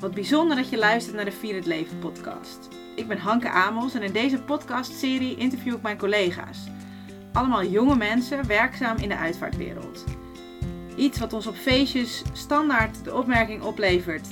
Wat 0.00 0.14
bijzonder 0.14 0.56
dat 0.56 0.68
je 0.68 0.78
luistert 0.78 1.16
naar 1.16 1.24
de 1.24 1.32
Vier 1.32 1.54
het 1.54 1.66
Leven 1.66 1.98
podcast. 1.98 2.68
Ik 2.96 3.08
ben 3.08 3.18
Hanke 3.18 3.50
Amos 3.50 3.94
en 3.94 4.02
in 4.02 4.12
deze 4.12 4.42
podcastserie 4.42 5.36
interview 5.36 5.74
ik 5.74 5.82
mijn 5.82 5.98
collega's. 5.98 6.58
Allemaal 7.32 7.64
jonge 7.64 7.96
mensen 7.96 8.46
werkzaam 8.46 8.96
in 8.96 9.08
de 9.08 9.16
uitvaartwereld. 9.16 10.04
Iets 10.96 11.18
wat 11.18 11.32
ons 11.32 11.46
op 11.46 11.54
feestjes 11.54 12.22
standaard 12.32 13.04
de 13.04 13.14
opmerking 13.14 13.62
oplevert. 13.62 14.28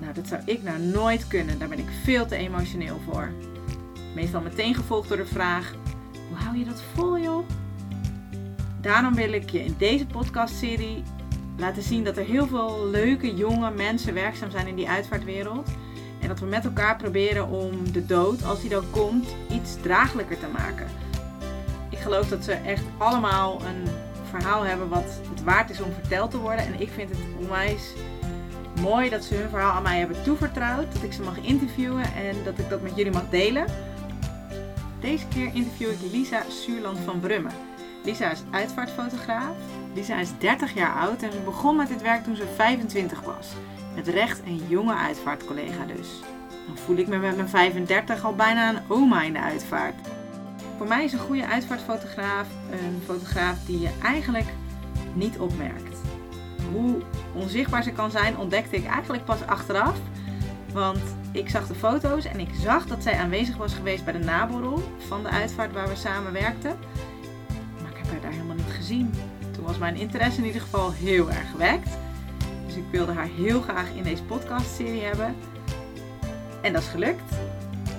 Nou, 0.00 0.14
dat 0.14 0.26
zou 0.26 0.42
ik 0.44 0.62
nou 0.62 0.78
nooit 0.78 1.28
kunnen, 1.28 1.58
daar 1.58 1.68
ben 1.68 1.78
ik 1.78 1.90
veel 2.04 2.26
te 2.26 2.36
emotioneel 2.36 3.00
voor. 3.10 3.32
Meestal 4.14 4.40
meteen 4.40 4.74
gevolgd 4.74 5.08
door 5.08 5.16
de 5.16 5.26
vraag: 5.26 5.74
hoe 6.28 6.36
hou 6.36 6.58
je 6.58 6.64
dat 6.64 6.82
vol, 6.94 7.18
joh? 7.18 7.48
Daarom 8.80 9.14
wil 9.14 9.32
ik 9.32 9.50
je 9.50 9.64
in 9.64 9.74
deze 9.78 10.06
podcastserie 10.06 11.02
laten 11.58 11.82
zien 11.82 12.04
dat 12.04 12.16
er 12.16 12.24
heel 12.24 12.46
veel 12.46 12.86
leuke 12.86 13.34
jonge 13.34 13.70
mensen 13.70 14.14
werkzaam 14.14 14.50
zijn 14.50 14.66
in 14.66 14.76
die 14.76 14.88
uitvaartwereld. 14.88 15.68
En 16.20 16.28
dat 16.28 16.40
we 16.40 16.46
met 16.46 16.64
elkaar 16.64 16.96
proberen 16.96 17.48
om 17.48 17.92
de 17.92 18.06
dood, 18.06 18.44
als 18.44 18.60
die 18.60 18.70
dan 18.70 18.90
komt, 18.90 19.34
iets 19.50 19.76
draaglijker 19.82 20.38
te 20.38 20.46
maken. 20.52 20.86
Ik 21.90 21.98
geloof 21.98 22.28
dat 22.28 22.44
ze 22.44 22.52
echt 22.52 22.84
allemaal 22.98 23.60
een 23.62 23.88
verhaal 24.30 24.62
hebben 24.62 24.88
wat 24.88 25.20
het 25.30 25.42
waard 25.44 25.70
is 25.70 25.80
om 25.80 25.92
verteld 25.92 26.30
te 26.30 26.38
worden. 26.38 26.64
En 26.64 26.80
ik 26.80 26.90
vind 26.90 27.10
het 27.10 27.18
onwijs 27.38 27.92
mooi 28.80 29.10
dat 29.10 29.24
ze 29.24 29.34
hun 29.34 29.48
verhaal 29.48 29.72
aan 29.72 29.82
mij 29.82 29.98
hebben 29.98 30.22
toevertrouwd. 30.22 30.92
Dat 30.92 31.02
ik 31.02 31.12
ze 31.12 31.22
mag 31.22 31.38
interviewen 31.40 32.04
en 32.04 32.36
dat 32.44 32.58
ik 32.58 32.68
dat 32.68 32.82
met 32.82 32.96
jullie 32.96 33.12
mag 33.12 33.28
delen. 33.30 33.66
Deze 35.00 35.26
keer 35.28 35.50
interview 35.54 35.90
ik 35.90 36.12
Lisa 36.12 36.42
Suurland 36.48 36.98
van 36.98 37.20
Brummen. 37.20 37.67
Lisa 38.08 38.30
is 38.30 38.42
uitvaartfotograaf. 38.50 39.56
Lisa 39.94 40.18
is 40.18 40.30
30 40.38 40.74
jaar 40.74 40.94
oud 40.94 41.22
en 41.22 41.32
ze 41.32 41.38
begon 41.38 41.76
met 41.76 41.88
dit 41.88 42.02
werk 42.02 42.24
toen 42.24 42.36
ze 42.36 42.46
25 42.54 43.20
was. 43.20 43.48
Met 43.94 44.08
recht 44.08 44.40
een 44.46 44.62
jonge 44.68 44.94
uitvaartcollega 44.94 45.84
dus. 45.84 46.08
Dan 46.66 46.76
voel 46.76 46.96
ik 46.96 47.06
me 47.06 47.18
met 47.18 47.36
mijn 47.36 47.48
35 47.48 48.24
al 48.24 48.34
bijna 48.34 48.68
een 48.68 48.80
oma 48.88 49.22
in 49.22 49.32
de 49.32 49.40
uitvaart. 49.40 49.94
Voor 50.76 50.86
mij 50.86 51.04
is 51.04 51.12
een 51.12 51.18
goede 51.18 51.46
uitvaartfotograaf 51.46 52.46
een 52.70 53.02
fotograaf 53.04 53.64
die 53.66 53.80
je 53.80 53.90
eigenlijk 54.02 54.48
niet 55.14 55.38
opmerkt. 55.38 55.98
Hoe 56.72 57.02
onzichtbaar 57.34 57.82
ze 57.82 57.92
kan 57.92 58.10
zijn 58.10 58.36
ontdekte 58.36 58.76
ik 58.76 58.86
eigenlijk 58.86 59.24
pas 59.24 59.46
achteraf. 59.46 59.96
Want 60.72 61.02
ik 61.32 61.48
zag 61.48 61.66
de 61.66 61.74
foto's 61.74 62.24
en 62.24 62.40
ik 62.40 62.50
zag 62.62 62.86
dat 62.86 63.02
zij 63.02 63.18
aanwezig 63.18 63.56
was 63.56 63.74
geweest 63.74 64.04
bij 64.04 64.12
de 64.12 64.24
naborrel 64.24 64.82
van 65.08 65.22
de 65.22 65.28
uitvaart 65.28 65.72
waar 65.72 65.88
we 65.88 65.96
samen 65.96 66.32
werkten. 66.32 66.78
Toen 68.88 69.64
was 69.64 69.78
mijn 69.78 69.96
interesse 69.96 70.40
in 70.40 70.46
ieder 70.46 70.60
geval 70.60 70.92
heel 70.92 71.30
erg 71.30 71.50
gewekt. 71.50 71.90
Dus 72.66 72.76
ik 72.76 72.84
wilde 72.90 73.12
haar 73.12 73.26
heel 73.26 73.60
graag 73.60 73.90
in 73.90 74.02
deze 74.02 74.24
podcastserie 74.24 75.02
hebben. 75.02 75.36
En 76.62 76.72
dat 76.72 76.82
is 76.82 76.88
gelukt. 76.88 77.32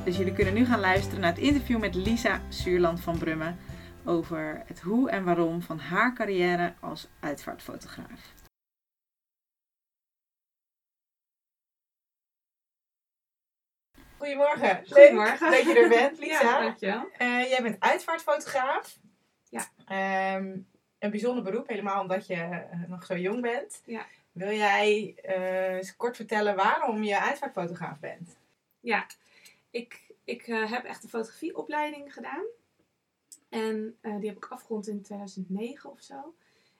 Dus 0.06 0.18
jullie 0.18 0.34
kunnen 0.34 0.54
nu 0.54 0.66
gaan 0.66 0.80
luisteren 0.80 1.20
naar 1.20 1.30
het 1.30 1.40
interview 1.42 1.80
met 1.80 1.96
Lisa 1.96 2.42
Suurland 2.50 3.02
van 3.02 3.18
Brummen 3.18 3.60
over 4.06 4.64
het 4.66 4.80
hoe 4.80 5.10
en 5.10 5.24
waarom 5.24 5.62
van 5.62 5.80
haar 5.80 6.14
carrière 6.14 6.74
als 6.80 7.08
uitvaartfotograaf. 7.20 8.34
Goedemorgen. 14.18 14.84
Goedemorgen. 14.88 15.50
Leuk 15.50 15.66
dat 15.66 15.74
je 15.76 15.82
er 15.82 15.90
bent, 15.90 16.20
Lisa. 16.24 16.42
Ja, 16.42 16.60
dankjewel. 16.60 17.10
Eh, 17.18 17.50
jij 17.50 17.62
bent 17.62 17.80
uitvaartfotograaf. 17.80 18.98
Ja. 19.50 19.66
Ehm, 19.86 20.58
een 21.00 21.12
bijzonder 21.12 21.44
beroep, 21.44 21.68
helemaal 21.68 22.02
omdat 22.02 22.28
je 22.28 22.34
eh, 22.34 22.84
nog 22.88 23.06
zo 23.06 23.18
jong 23.18 23.42
bent. 23.42 23.82
Ja. 23.86 24.06
Wil 24.32 24.52
jij 24.52 25.16
eh, 25.16 25.76
eens 25.76 25.96
kort 25.96 26.16
vertellen 26.16 26.56
waarom 26.56 27.04
je 27.04 27.20
uitvaartfotograaf 27.20 28.00
bent? 28.00 28.38
Ja, 28.80 29.06
ik, 29.70 30.14
ik 30.24 30.48
eh, 30.48 30.72
heb 30.72 30.84
echt 30.84 31.04
een 31.04 31.10
fotografieopleiding 31.10 32.14
gedaan. 32.14 32.46
En 33.50 33.98
eh, 34.02 34.20
die 34.20 34.28
heb 34.28 34.38
ik 34.38 34.46
afgerond 34.46 34.88
in 34.88 35.02
2009 35.02 35.90
of 35.90 36.02
zo. 36.02 36.36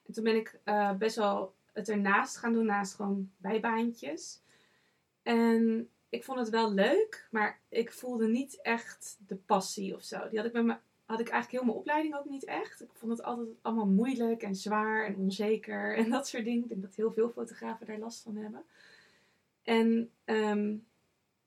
En 0.06 0.12
toen 0.12 0.24
ben 0.24 0.36
ik 0.36 0.60
eh, 0.64 0.92
best 0.92 1.16
wel 1.16 1.54
het 1.72 1.88
ernaast 1.88 2.36
gaan 2.36 2.52
doen, 2.52 2.66
naast 2.66 2.94
gewoon 2.94 3.30
bijbaantjes. 3.36 4.40
En 5.22 5.90
ik 6.08 6.24
vond 6.24 6.38
het 6.38 6.48
wel 6.48 6.72
leuk, 6.72 7.28
maar 7.30 7.60
ik 7.68 7.92
voelde 7.92 8.28
niet 8.28 8.60
echt 8.62 9.16
de 9.26 9.36
passie 9.36 9.94
of 9.94 10.02
zo. 10.02 10.28
Die 10.28 10.38
had 10.38 10.46
ik, 10.48 10.52
met 10.52 10.64
me, 10.64 10.76
had 11.10 11.20
ik 11.20 11.28
eigenlijk 11.28 11.50
heel 11.50 11.64
mijn 11.64 11.78
opleiding 11.78 12.16
ook 12.16 12.28
niet 12.28 12.44
echt. 12.44 12.82
Ik 12.82 12.90
vond 12.92 13.12
het 13.12 13.22
altijd 13.22 13.48
allemaal 13.62 13.86
moeilijk 13.86 14.42
en 14.42 14.54
zwaar 14.54 15.06
en 15.06 15.16
onzeker 15.16 15.96
en 15.96 16.10
dat 16.10 16.28
soort 16.28 16.44
dingen. 16.44 16.62
Ik 16.62 16.68
denk 16.68 16.82
dat 16.82 16.94
heel 16.94 17.12
veel 17.12 17.30
fotografen 17.30 17.86
daar 17.86 17.98
last 17.98 18.22
van 18.22 18.36
hebben. 18.36 18.64
En 19.62 20.10
ehm, 20.24 20.76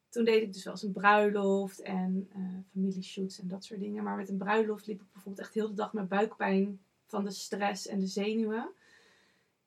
toen 0.09 0.23
deed 0.23 0.41
ik 0.41 0.53
dus 0.53 0.63
wel 0.63 0.73
eens 0.73 0.83
een 0.83 0.91
bruiloft 0.91 1.81
en 1.81 2.29
eh 2.33 2.41
familieshoots 2.71 3.39
en 3.39 3.47
dat 3.47 3.63
soort 3.63 3.79
dingen. 3.79 4.03
Maar 4.03 4.15
met 4.15 4.29
een 4.29 4.37
bruiloft 4.37 4.87
liep 4.87 5.01
ik 5.01 5.11
bijvoorbeeld 5.11 5.45
echt 5.45 5.53
heel 5.53 5.67
de 5.67 5.73
dag 5.73 5.93
met 5.93 6.09
buikpijn 6.09 6.79
van 7.07 7.23
de 7.23 7.31
stress 7.31 7.87
en 7.87 7.99
de 7.99 8.07
zenuwen. 8.07 8.69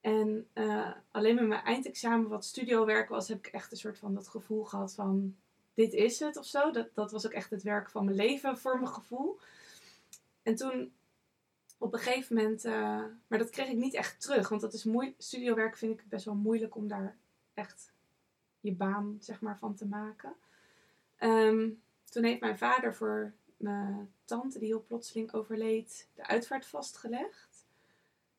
En 0.01 0.47
eh, 0.53 0.91
alleen 1.11 1.35
met 1.35 1.47
mijn 1.47 1.65
eindexamen, 1.65 2.29
wat 2.29 2.45
studiowerk 2.45 3.09
was, 3.09 3.29
heb 3.29 3.39
ik 3.39 3.47
echt 3.47 3.71
een 3.73 3.77
soort 3.77 3.99
van 3.99 4.15
dat 4.15 4.29
gevoel 4.29 4.65
gehad 4.65 4.95
van 4.95 5.37
dit 5.75 5.93
is 5.93 6.19
het 6.19 6.37
of 6.37 6.47
zo. 6.47 6.71
Dat, 6.71 6.89
dat 6.95 7.11
was 7.11 7.27
ook 7.27 7.33
echt 7.33 7.51
het 7.51 7.62
werk 7.62 7.91
van 7.91 8.05
mijn 8.05 8.17
leven 8.17 8.59
voor 8.59 8.81
mijn 8.81 8.93
gevoel. 8.93 9.39
En 10.47 10.55
toen 10.55 10.93
op 11.79 11.93
een 11.93 11.99
gegeven 11.99 12.37
moment, 12.37 12.65
eh, 12.65 13.03
maar 13.27 13.39
dat 13.39 13.51
kreeg 13.51 13.69
ik 13.69 13.77
niet 13.77 13.95
echt 13.95 14.21
terug. 14.21 14.49
Want 14.49 14.61
dat 14.61 14.73
is 14.73 14.84
moeilijk, 14.84 15.17
studiowerk 15.19 15.77
vind 15.77 16.01
ik 16.01 16.09
best 16.09 16.25
wel 16.25 16.34
moeilijk 16.34 16.75
om 16.75 16.89
daar 16.89 17.17
echt 17.55 17.93
je 18.61 18.73
baan 18.73 19.17
zeg 19.21 19.41
maar, 19.41 19.59
van 19.59 19.75
te 19.75 19.87
maken. 19.87 20.35
Ehm, 21.17 21.71
toen 22.05 22.25
heeft 22.25 22.41
mijn 22.41 22.59
vader 22.59 22.95
voor 22.95 23.33
mijn 23.56 24.12
tante, 24.25 24.59
die 24.59 24.69
heel 24.69 24.85
plotseling 24.87 25.33
overleed, 25.33 26.09
de 26.15 26.27
uitvaart 26.27 26.67
vastgelegd. 26.67 27.67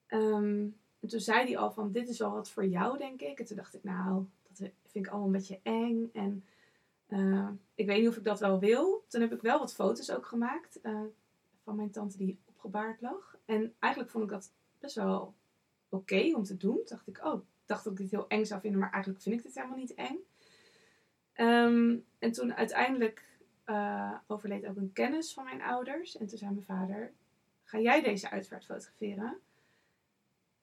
Ehm, 0.06 0.67
en 1.00 1.07
toen 1.07 1.19
zei 1.19 1.46
hij 1.46 1.57
al 1.57 1.72
van, 1.72 1.91
dit 1.91 2.09
is 2.09 2.19
wel 2.19 2.31
wat 2.31 2.50
voor 2.50 2.66
jou, 2.66 2.97
denk 2.97 3.22
ik. 3.22 3.40
En 3.40 3.46
toen 3.46 3.57
dacht 3.57 3.73
ik, 3.73 3.84
nou, 3.84 4.25
dat 4.47 4.57
vind 4.57 5.06
ik 5.06 5.07
allemaal 5.07 5.28
een 5.28 5.34
beetje 5.34 5.59
eng. 5.63 6.09
En 6.13 6.46
eh, 7.07 7.50
ik 7.75 7.85
weet 7.85 8.00
niet 8.00 8.09
of 8.09 8.17
ik 8.17 8.23
dat 8.23 8.40
wel 8.40 8.59
wil. 8.59 9.06
Toen 9.07 9.22
heb 9.22 9.34
ik 9.34 9.41
wel 9.41 9.59
wat 9.59 9.73
foto's 9.73 10.12
ook 10.12 10.25
gemaakt 10.25 10.81
eh, 10.81 11.01
van 11.67 11.75
mijn 11.75 11.91
tante 11.91 12.17
die 12.17 12.39
opgebaard 12.45 13.01
lag. 13.01 13.38
En 13.45 13.75
eigenlijk 13.79 14.11
vond 14.11 14.23
ik 14.23 14.29
dat 14.29 14.51
best 14.79 14.95
wel 14.95 15.33
oké 15.89 16.31
om 16.35 16.44
te 16.44 16.57
doen. 16.57 16.75
Toen 16.75 16.85
dacht 16.85 17.07
ik, 17.07 17.25
oh, 17.25 17.41
dacht 17.66 17.83
dat 17.83 17.94
ik 17.94 18.00
dit 18.00 18.11
heel 18.11 18.28
eng 18.28 18.45
zou 18.45 18.61
vinden, 18.61 18.79
maar 18.79 18.91
eigenlijk 18.91 19.23
vind 19.23 19.35
ik 19.35 19.44
dit 19.44 19.55
helemaal 19.55 19.78
niet 19.78 19.94
eng. 19.94 20.17
Ehm, 21.33 21.97
en 22.19 22.31
toen 22.31 22.53
uiteindelijk 22.53 23.25
eh, 23.63 24.13
overleed 24.28 24.66
ook 24.66 24.75
een 24.75 24.94
kennis 24.94 25.33
van 25.33 25.44
mijn 25.44 25.61
ouders. 25.61 26.17
En 26.17 26.28
toen 26.28 26.38
zei 26.38 26.51
mijn 26.51 26.66
vader, 26.66 27.11
ga 27.63 27.79
jij 27.79 28.01
deze 28.01 28.29
uitvaart 28.29 28.66
fotograferen? 28.66 29.38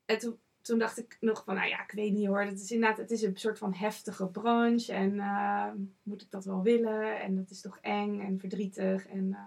En 0.05 0.19
toen, 0.19 0.39
toen 0.61 0.79
dacht 0.79 0.99
ik 0.99 1.17
nog 1.21 1.45
van, 1.45 1.55
nou 1.55 1.69
ja, 1.69 1.83
ik 1.83 1.93
weet 1.93 2.13
niet 2.13 2.27
hoor. 2.27 2.41
Het 2.43 2.61
is 2.61 2.71
inderdaad, 2.71 2.99
het 2.99 3.11
is 3.11 3.23
een 3.23 3.37
soort 3.37 3.59
van 3.59 3.75
heftige 3.75 4.27
branche. 4.27 4.93
En 4.93 5.21
eh, 5.21 5.73
moet 6.03 6.23
ik 6.23 6.31
dat 6.31 6.45
wel 6.45 6.63
willen? 6.63 7.21
En 7.21 7.37
dat 7.37 7.51
is 7.51 7.61
toch 7.61 7.79
eng 7.81 8.21
en 8.21 8.39
verdrietig. 8.39 9.07
En, 9.07 9.33
eh, 9.33 9.45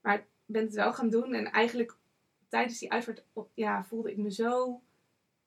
maar 0.00 0.26
ben 0.46 0.64
het 0.64 0.74
wel 0.74 0.92
gaan 0.92 1.10
doen. 1.10 1.34
En 1.34 1.50
eigenlijk 1.50 1.96
tijdens 2.48 2.78
die 2.78 2.92
uitvaart 2.92 3.24
ja, 3.54 3.84
voelde 3.84 4.10
ik 4.10 4.16
me 4.16 4.32
zo 4.32 4.80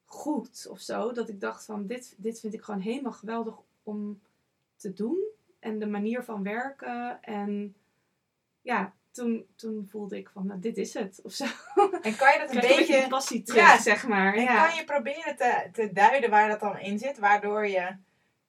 goed 0.05 0.67
of 0.69 0.79
zo. 0.79 1.11
Dat 1.11 1.29
ik 1.29 1.39
dacht 1.39 1.65
van, 1.65 1.87
dit, 1.87 2.15
dit 2.17 2.39
vind 2.39 2.53
ik 2.53 2.61
gewoon 2.61 2.79
helemaal 2.79 3.11
geweldig 3.11 3.55
om 3.83 4.21
te 4.75 4.93
doen. 4.93 5.17
En 5.59 5.79
de 5.79 5.87
manier 5.87 6.23
van 6.23 6.43
werken. 6.43 7.21
En 7.21 7.75
ja, 8.61 8.93
toen, 9.11 9.45
toen 9.55 9.87
voelde 9.89 10.17
ik 10.17 10.29
van, 10.29 10.45
nou, 10.45 10.59
dit 10.59 10.77
is 10.77 10.93
het 10.93 11.19
of 11.23 11.31
zo. 11.31 11.45
En 12.01 12.15
kan 12.15 12.33
je 12.33 12.39
dat 12.39 12.51
een 12.55 12.77
beetje... 12.77 13.07
passie 13.07 13.43
terug, 13.43 13.61
Ja. 13.61 13.79
zeg 13.79 14.07
maar. 14.07 14.33
En 14.33 14.43
ja. 14.43 14.67
kan 14.67 14.75
je 14.75 14.83
proberen 14.83 15.35
te, 15.35 15.69
te 15.71 15.93
duiden 15.93 16.29
waar 16.29 16.49
dat 16.49 16.59
dan 16.59 16.79
in 16.79 16.99
zit? 16.99 17.19
Waardoor, 17.19 17.67
je, 17.67 17.95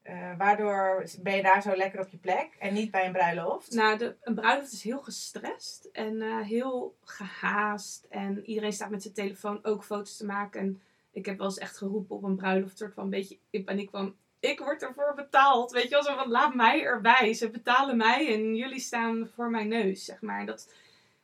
eh, 0.08 0.36
waardoor 0.38 1.04
ben 1.22 1.36
je 1.36 1.42
daar 1.42 1.62
zo 1.62 1.77
lekker 1.77 2.00
op 2.00 2.09
je 2.09 2.16
plek 2.16 2.56
en 2.59 2.74
niet 2.74 2.91
bij 2.91 3.06
een 3.06 3.12
bruiloft? 3.12 3.72
Nou, 3.72 3.98
de, 3.98 4.16
een 4.22 4.34
bruiloft 4.34 4.72
is 4.72 4.83
heel 4.83 5.00
gestrest 5.00 5.88
en 5.92 6.22
eh, 6.22 6.41
heel 6.41 6.97
gehaast. 7.04 8.06
En 8.10 8.44
iedereen 8.44 8.72
staat 8.72 8.91
met 8.91 9.03
zijn 9.03 9.15
telefoon 9.15 9.65
ook 9.65 9.84
foto's 9.84 10.16
te 10.16 10.27
maken. 10.27 10.60
En 10.60 10.80
ik 11.10 11.27
heb 11.27 11.38
wel 11.38 11.47
eens 11.47 11.59
echt 11.59 11.77
geroepen 11.77 12.16
op 12.16 12.22
een 12.22 12.36
bruiloft, 12.36 12.78
soort 12.78 12.94
van 12.94 13.04
een 13.04 13.10
beetje 13.10 13.38
paniek 13.65 13.91
van... 13.91 14.15
Ik 14.41 14.59
word 14.59 14.83
ervoor 14.83 15.12
betaald, 15.16 15.71
weet 15.71 15.83
je 15.83 15.88
wel, 15.88 16.03
zo 16.03 16.16
van 16.16 16.30
laat 16.30 16.54
mij 16.54 16.83
erbij. 16.83 17.34
Ze 17.34 17.50
betalen 17.50 17.97
mij 17.97 18.34
en 18.34 18.56
jullie 18.56 18.80
staan 18.80 19.28
voor 19.34 19.50
mijn 19.50 19.68
neus, 19.68 20.04
zeg 20.04 20.21
maar. 20.21 20.47
Dat, 20.47 20.72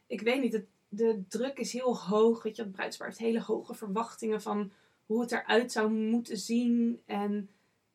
ik 0.07 0.21
weet 0.21 0.41
niet, 0.41 0.63
de 0.89 1.23
druk 1.29 1.59
is 1.59 1.73
heel 1.73 1.99
hoog, 1.99 2.43
weet 2.43 2.57
je. 2.57 2.63
Het 2.63 2.73
bruidspaar 2.73 3.07
heeft 3.07 3.19
hele 3.19 3.43
hoge 3.43 3.75
verwachtingen 3.75 4.43
van 4.43 4.73
hoe 5.07 5.21
het 5.21 5.33
eruit 5.33 5.73
zou 5.73 5.91
moeten 5.91 6.37
zien. 6.37 7.03
En 7.07 7.49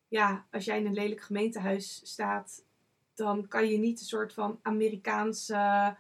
ja, 0.10 0.46
als 0.52 0.66
jij 0.66 0.78
in 0.80 0.86
een 0.86 0.94
lelijk 0.94 1.22
gemeentehuis 1.22 2.02
staat, 2.04 2.64
dan 3.16 3.48
kan 3.48 3.68
je 3.68 3.78
niet 3.78 4.00
een 4.00 4.06
soort 4.06 4.34
van 4.34 4.60
Amerikaanse 4.62 5.96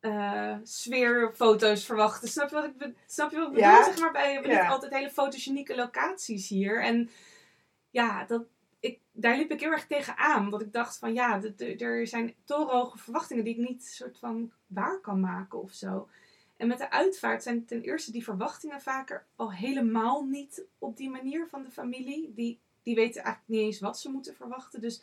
eh, 0.00 0.56
sfeerfoto's 0.62 1.84
verwachten. 1.84 2.28
Snap 2.28 2.48
je 2.48 2.54
wat 2.54 2.64
ik, 2.64 2.76
be- 2.76 2.94
snap 3.06 3.30
je 3.30 3.36
wat 3.36 3.46
ik 3.48 3.54
bedoel? 3.54 3.84
Zeg 3.84 3.98
maar, 3.98 4.12
bij, 4.12 4.40
we 4.42 4.48
Ja. 4.48 4.54
hebben 4.54 4.72
altijd 4.74 4.92
hele 4.94 5.10
fotogenieke 5.10 5.74
locaties 5.76 6.48
hier. 6.48 6.82
En 6.82 7.10
ja, 7.90 8.24
dat, 8.24 8.42
ik, 8.80 8.98
daar 9.12 9.36
liep 9.36 9.50
ik 9.50 9.60
heel 9.60 9.70
erg 9.70 9.86
tegen 9.86 10.16
aan. 10.16 10.50
Dat 10.50 10.60
ik 10.60 10.72
dacht 10.72 10.98
van 10.98 11.12
ja, 11.12 11.40
er 11.78 12.06
zijn 12.06 12.34
torenhoge 12.44 12.98
verwachtingen 12.98 13.44
die 13.44 13.54
ik 13.58 13.68
niet 13.68 13.84
soort 13.84 14.18
van 14.18 14.52
waar 14.66 15.00
kan 15.00 15.20
maken 15.20 15.62
of 15.62 15.72
zo. 15.72 16.08
En 16.56 16.68
met 16.68 16.78
de 16.78 16.90
uitvaart 16.90 17.42
zijn 17.42 17.64
ten 17.66 17.82
eerste 17.82 18.12
die 18.12 18.24
verwachtingen 18.24 18.80
vaker 18.80 19.26
al 19.36 19.52
helemaal 19.52 20.24
niet 20.24 20.64
op 20.78 20.96
die 20.96 21.10
manier 21.10 21.46
van 21.48 21.62
de 21.62 21.70
familie. 21.70 22.32
Die, 22.34 22.60
die 22.82 22.94
weten 22.94 23.22
eigenlijk 23.22 23.52
niet 23.54 23.66
eens 23.66 23.80
wat 23.80 23.98
ze 23.98 24.10
moeten 24.10 24.34
verwachten. 24.34 24.80
Dus 24.80 25.02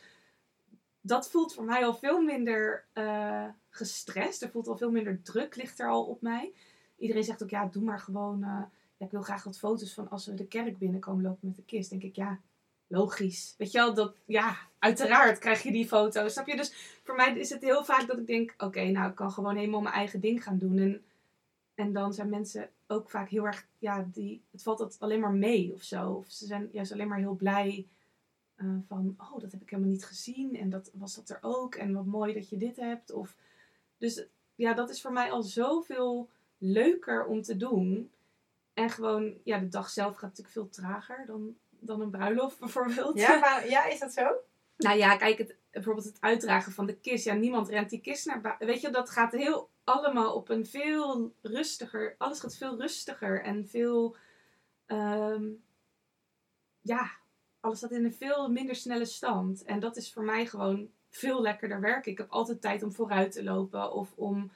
dat 1.00 1.30
voelt 1.30 1.54
voor 1.54 1.64
mij 1.64 1.84
al 1.84 1.94
veel 1.94 2.20
minder 2.20 2.84
eh, 2.92 3.46
gestrest. 3.70 4.42
Er 4.42 4.50
voelt 4.50 4.68
al 4.68 4.76
veel 4.76 4.90
minder 4.90 5.22
druk, 5.22 5.56
ligt 5.56 5.78
er 5.80 5.88
al 5.88 6.04
op 6.04 6.22
mij. 6.22 6.52
Iedereen 6.96 7.24
zegt 7.24 7.42
ook, 7.42 7.50
ja, 7.50 7.66
doe 7.66 7.82
maar 7.82 7.98
gewoon. 8.00 8.42
eh, 8.42 8.62
ik 8.96 9.10
wil 9.10 9.22
graag 9.22 9.44
wat 9.44 9.58
foto's 9.58 9.94
van 9.94 10.10
als 10.10 10.26
we 10.26 10.34
de 10.34 10.46
kerk 10.46 10.78
binnenkomen 10.78 11.22
lopen 11.22 11.48
met 11.48 11.56
de 11.56 11.64
kist. 11.64 11.90
Denk 11.90 12.02
ik, 12.02 12.16
ja, 12.16 12.40
logisch. 12.86 13.54
Weet 13.58 13.72
je 13.72 13.78
wel, 13.78 13.94
dat, 13.94 14.14
ja, 14.24 14.56
uiteraard 14.78 15.38
krijg 15.38 15.62
je 15.62 15.72
die 15.72 15.86
foto's. 15.86 16.32
Snap 16.32 16.46
je? 16.46 16.56
Dus 16.56 17.00
voor 17.02 17.14
mij 17.14 17.38
is 17.38 17.50
het 17.50 17.62
heel 17.62 17.84
vaak 17.84 18.06
dat 18.06 18.18
ik 18.18 18.26
denk, 18.26 18.54
oké, 18.58 18.84
nou, 18.84 19.08
ik 19.10 19.14
kan 19.14 19.32
gewoon 19.32 19.56
helemaal 19.56 19.80
mijn 19.80 19.94
eigen 19.94 20.20
ding 20.20 20.42
gaan 20.42 20.58
doen. 20.58 20.78
En, 20.78 21.04
en 21.74 21.92
dan 21.92 22.12
zijn 22.12 22.28
mensen 22.28 22.70
ook 22.88 23.10
vaak 23.10 23.28
heel 23.28 23.46
erg, 23.46 23.66
ja, 23.78 24.08
die, 24.12 24.42
het 24.50 24.62
valt 24.62 24.78
dat 24.78 24.96
alleen 24.98 25.20
maar 25.20 25.32
mee 25.32 25.72
of 25.74 25.82
zo. 25.82 26.12
Of 26.12 26.30
ze 26.30 26.46
zijn 26.46 26.68
juist 26.72 26.92
alleen 26.92 27.08
maar 27.08 27.18
heel 27.18 27.34
blij 27.34 27.86
eh, 28.54 28.66
van, 28.86 29.14
oh, 29.18 29.40
dat 29.40 29.52
heb 29.52 29.62
ik 29.62 29.70
helemaal 29.70 29.92
niet 29.92 30.04
gezien. 30.04 30.56
En 30.56 30.70
dat 30.70 30.90
was 30.94 31.14
dat 31.14 31.28
er 31.28 31.38
ook. 31.40 31.74
En 31.74 31.92
wat 31.92 32.06
mooi 32.06 32.34
dat 32.34 32.48
je 32.48 32.56
dit 32.56 32.76
hebt. 32.76 33.12
Of, 33.12 33.36
dus 33.98 34.26
ja, 34.54 34.74
dat 34.74 34.90
is 34.90 35.00
voor 35.00 35.12
mij 35.12 35.30
al 35.30 35.42
zoveel 35.42 36.28
leuker 36.58 37.26
om 37.26 37.42
te 37.42 37.56
doen. 37.56 38.10
En 38.74 38.90
gewoon, 38.90 39.34
ja, 39.44 39.58
de 39.58 39.68
dag 39.68 39.90
zelf 39.90 40.12
gaat 40.12 40.22
natuurlijk 40.22 40.54
veel 40.54 40.68
trager 40.68 41.26
dan, 41.26 41.56
dan 41.70 42.00
een 42.00 42.10
bruiloft 42.10 42.58
bijvoorbeeld. 42.64 43.18
Ja, 43.18 43.38
maar, 43.38 43.68
ja, 43.68 43.84
is 43.84 43.98
dat 43.98 44.12
zo? 44.12 44.30
Nou 44.76 44.98
ja, 44.98 45.16
kijk, 45.16 45.38
het, 45.38 45.56
bijvoorbeeld 45.70 46.06
het 46.06 46.20
uitdragen 46.20 46.72
van 46.72 46.86
de 46.86 46.96
kist. 46.96 47.24
Ja, 47.24 47.34
niemand 47.34 47.68
rent 47.68 47.90
die 47.90 48.00
kist 48.00 48.26
naar 48.26 48.40
buiten. 48.40 48.66
Weet 48.66 48.80
je, 48.80 48.90
dat 48.90 49.10
gaat 49.10 49.32
heel 49.32 49.70
allemaal 49.88 50.34
op 50.34 50.48
een 50.48 50.66
veel 50.66 51.32
rustiger... 51.42 52.14
Alles 52.18 52.40
gaat 52.40 52.56
veel 52.56 52.78
rustiger 52.80 53.42
en 53.42 53.66
veel... 53.68 54.16
ehm, 54.86 55.44
ja, 56.80 57.10
alles 57.60 57.78
staat 57.78 57.90
in 57.90 58.04
een 58.04 58.14
veel 58.14 58.48
minder 58.50 58.74
snelle 58.74 59.04
stand. 59.04 59.62
En 59.62 59.80
dat 59.80 59.96
is 59.96 60.12
voor 60.12 60.24
mij 60.24 60.46
gewoon 60.46 60.88
veel 61.10 61.40
lekkerder 61.40 61.80
werken. 61.80 62.12
Ik 62.12 62.18
heb 62.18 62.30
altijd 62.30 62.60
tijd 62.60 62.82
om 62.82 62.92
vooruit 62.92 63.32
te 63.32 63.44
lopen. 63.44 63.92
Of 63.92 64.12
om... 64.14 64.50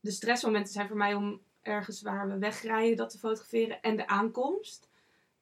De 0.00 0.10
stressmomenten 0.10 0.72
zijn 0.72 0.88
voor 0.88 0.96
mij 0.96 1.14
om 1.14 1.40
ergens 1.62 2.02
waar 2.02 2.28
we 2.28 2.38
wegrijden 2.38 2.96
dat 2.96 3.10
te 3.10 3.18
fotograferen. 3.18 3.82
En 3.82 3.96
de 3.96 4.06
aankomst. 4.06 4.88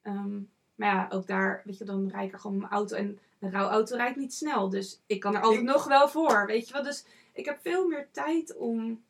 Ehm, 0.01 0.41
maar 0.75 0.95
ja, 0.95 1.07
ook 1.09 1.27
daar, 1.27 1.61
weet 1.65 1.77
je, 1.77 1.83
dan 1.85 2.09
rijd 2.09 2.27
ik 2.27 2.33
er 2.33 2.39
gewoon 2.39 2.57
mijn 2.57 2.71
auto. 2.71 2.95
En 2.95 3.19
een 3.39 3.51
rouwauto 3.51 3.95
rijdt 3.95 4.17
niet 4.17 4.33
snel. 4.33 4.69
Dus 4.69 5.01
ik 5.05 5.19
kan 5.19 5.35
er 5.35 5.41
altijd 5.41 5.61
Ik- 5.61 5.67
nog 5.67 5.85
wel 5.85 6.07
voor, 6.09 6.45
weet 6.45 6.67
je 6.67 6.73
wel. 6.73 6.83
Dus 6.83 7.05
ik 7.33 7.45
heb 7.45 7.59
veel 7.61 7.87
meer 7.87 8.07
tijd 8.11 8.55
om, 8.55 9.03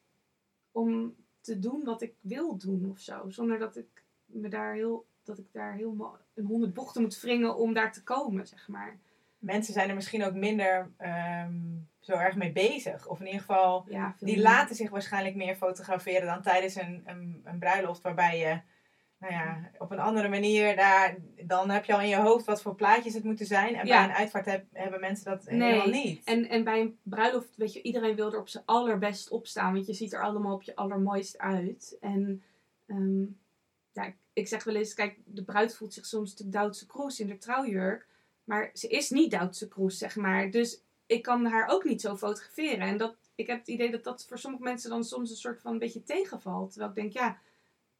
om 0.71 1.15
te 1.41 1.59
doen 1.59 1.83
wat 1.83 2.01
ik 2.01 2.13
wil 2.21 2.57
doen 2.57 2.89
of 2.91 2.99
zo. 2.99 3.29
Zonder 3.29 3.59
dat 3.59 3.75
ik 3.75 4.03
me 4.25 4.47
daar 4.49 4.73
heel, 4.73 5.05
dat 5.23 5.37
ik 5.37 5.45
daar 5.51 5.73
helemaal 5.73 6.17
een 6.33 6.45
honderd 6.45 6.73
bochten 6.73 7.01
moet 7.01 7.19
wringen 7.21 7.55
om 7.55 7.73
daar 7.73 7.93
te 7.93 8.03
komen, 8.03 8.47
zeg 8.47 8.67
maar. 8.67 8.99
Mensen 9.37 9.73
zijn 9.73 9.89
er 9.89 9.95
misschien 9.95 10.23
ook 10.23 10.33
minder 10.33 10.91
ehm, 10.97 11.55
zo 11.99 12.11
erg 12.11 12.35
mee 12.35 12.51
bezig. 12.51 13.07
Of 13.07 13.19
in 13.19 13.25
ieder 13.25 13.39
geval, 13.41 13.85
Ja, 13.89 14.15
die 14.19 14.33
meer. 14.35 14.43
laten 14.43 14.75
zich 14.75 14.89
waarschijnlijk 14.89 15.35
meer 15.35 15.55
fotograferen 15.55 16.25
dan 16.27 16.41
tijdens 16.41 16.75
een, 16.75 17.01
een, 17.05 17.41
een 17.43 17.59
bruiloft. 17.59 18.01
Waarbij 18.01 18.37
je, 18.39 18.61
nou 19.29 19.33
ja, 19.35 19.71
op 19.77 19.91
een 19.91 19.99
andere 19.99 20.29
manier 20.29 20.75
daar, 20.75 21.15
dan 21.45 21.69
heb 21.69 21.85
je 21.85 21.93
al 21.93 22.01
in 22.01 22.07
je 22.07 22.15
hoofd 22.15 22.45
wat 22.45 22.61
voor 22.61 22.75
plaatjes 22.75 23.13
het 23.13 23.23
moeten 23.23 23.45
zijn. 23.45 23.75
En 23.75 23.85
Ja. 23.87 23.97
bij 23.97 24.09
een 24.09 24.15
uitvaart 24.19 24.45
heb- 24.45 24.65
hebben 24.73 24.99
mensen 24.99 25.25
dat 25.25 25.45
Nee. 25.45 25.61
helemaal 25.61 25.87
niet. 26.03 26.23
En, 26.23 26.49
en 26.49 26.63
bij 26.63 26.79
een 26.81 26.97
bruiloft, 27.03 27.55
weet 27.55 27.73
je, 27.73 27.81
iedereen 27.81 28.15
wil 28.15 28.33
er 28.33 28.39
op 28.39 28.47
zijn 28.49 28.63
allerbest 28.65 29.29
op 29.29 29.47
staan. 29.47 29.73
Want 29.73 29.85
je 29.85 29.93
ziet 29.93 30.13
er 30.13 30.23
allemaal 30.23 30.53
op 30.53 30.61
je 30.61 30.75
allermooist 30.75 31.37
uit. 31.37 31.97
En 32.01 32.43
ehm, 32.87 33.21
ja, 33.91 34.03
ik- 34.05 34.17
ik 34.33 34.47
zeg 34.47 34.63
wel 34.63 34.75
eens, 34.75 34.93
kijk, 34.93 35.17
de 35.25 35.43
bruid 35.43 35.75
voelt 35.75 35.93
zich 35.93 36.05
soms 36.05 36.35
de 36.35 36.49
Duitse 36.49 36.85
kroes 36.85 37.19
in 37.19 37.27
de 37.27 37.37
trouwjurk. 37.37 38.07
Maar 38.43 38.69
ze 38.73 38.87
is 38.87 39.09
niet 39.09 39.31
Duitse 39.31 39.67
kroes, 39.67 39.97
zeg 39.97 40.15
maar. 40.15 40.51
Dus 40.51 40.81
ik 41.05 41.21
kan 41.23 41.45
haar 41.45 41.67
ook 41.67 41.83
niet 41.83 42.01
zo 42.01 42.17
fotograferen. 42.17 42.87
En 42.87 42.97
dat, 42.97 43.15
ik 43.35 43.47
heb 43.47 43.59
het 43.59 43.67
idee 43.67 43.91
dat 43.91 44.03
dat 44.03 44.25
voor 44.27 44.37
sommige 44.39 44.63
mensen 44.63 44.89
dan 44.89 45.03
soms 45.03 45.29
een 45.29 45.35
soort 45.35 45.61
van 45.61 45.71
een 45.73 45.79
beetje 45.79 46.03
tegenvalt. 46.03 46.69
Terwijl 46.71 46.89
ik 46.91 46.95
denk, 46.97 47.13
ja, 47.13 47.37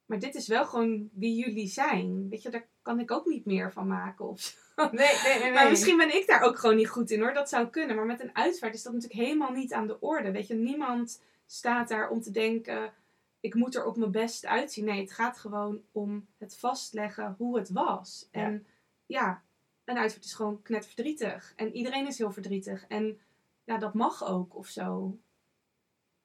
maar 0.06 0.20
dit 0.20 0.36
is 0.36 0.48
wel 0.48 0.66
gewoon 0.66 1.10
wie 1.14 1.36
jullie 1.36 1.68
zijn. 1.68 2.30
Weet 2.30 2.42
je, 2.42 2.50
daar 2.50 2.68
kan 2.82 3.00
ik 3.00 3.12
ook 3.12 3.26
niet 3.26 3.46
meer 3.46 3.72
van 3.72 3.88
maken 3.88 4.30
of 4.30 4.40
zo. 4.40 4.90
Nee, 4.92 5.16
nee, 5.24 5.40
nee. 5.40 5.52
Maar 5.54 5.70
misschien 5.70 5.98
ben 5.98 6.16
ik 6.16 6.28
daar 6.28 6.42
ook 6.42 6.60
gewoon 6.60 6.76
niet 6.76 6.90
goed 6.90 7.12
in 7.12 7.22
hoor. 7.22 7.34
Dat 7.34 7.50
zou 7.50 7.68
kunnen. 7.68 7.96
Maar 7.96 8.06
met 8.06 8.22
een 8.22 8.36
uitvaart 8.36 8.74
is 8.74 8.84
dat 8.84 8.94
natuurlijk 8.94 9.22
helemaal 9.22 9.52
niet 9.52 9.74
aan 9.74 9.88
de 9.88 10.00
orde. 10.00 10.32
Weet 10.32 10.48
je, 10.48 10.54
niemand 10.54 11.22
staat 11.46 11.88
daar 11.88 12.10
om 12.10 12.22
te 12.22 12.32
denken: 12.32 12.94
ik 13.40 13.54
moet 13.54 13.76
er 13.76 13.86
op 13.86 13.98
mijn 13.98 14.12
best 14.12 14.46
uitzien. 14.46 14.86
Nee, 14.86 15.02
het 15.02 15.12
gaat 15.12 15.38
gewoon 15.38 15.82
om 15.92 16.28
het 16.38 16.58
vastleggen 16.58 17.36
hoe 17.38 17.58
het 17.58 17.70
was. 17.70 18.28
Ja. 18.32 18.42
En 18.42 18.66
ja, 19.06 19.44
een 19.84 19.98
uitvaart 19.98 20.26
is 20.26 20.34
gewoon 20.34 20.62
knetterverdrietig. 20.62 21.54
En 21.56 21.76
iedereen 21.76 22.08
is 22.08 22.18
heel 22.18 22.32
verdrietig. 22.32 22.86
En 22.88 23.20
ja, 23.64 23.78
dat 23.78 23.94
mag 23.94 24.26
ook 24.26 24.56
of 24.56 24.68
zo. 24.68 25.18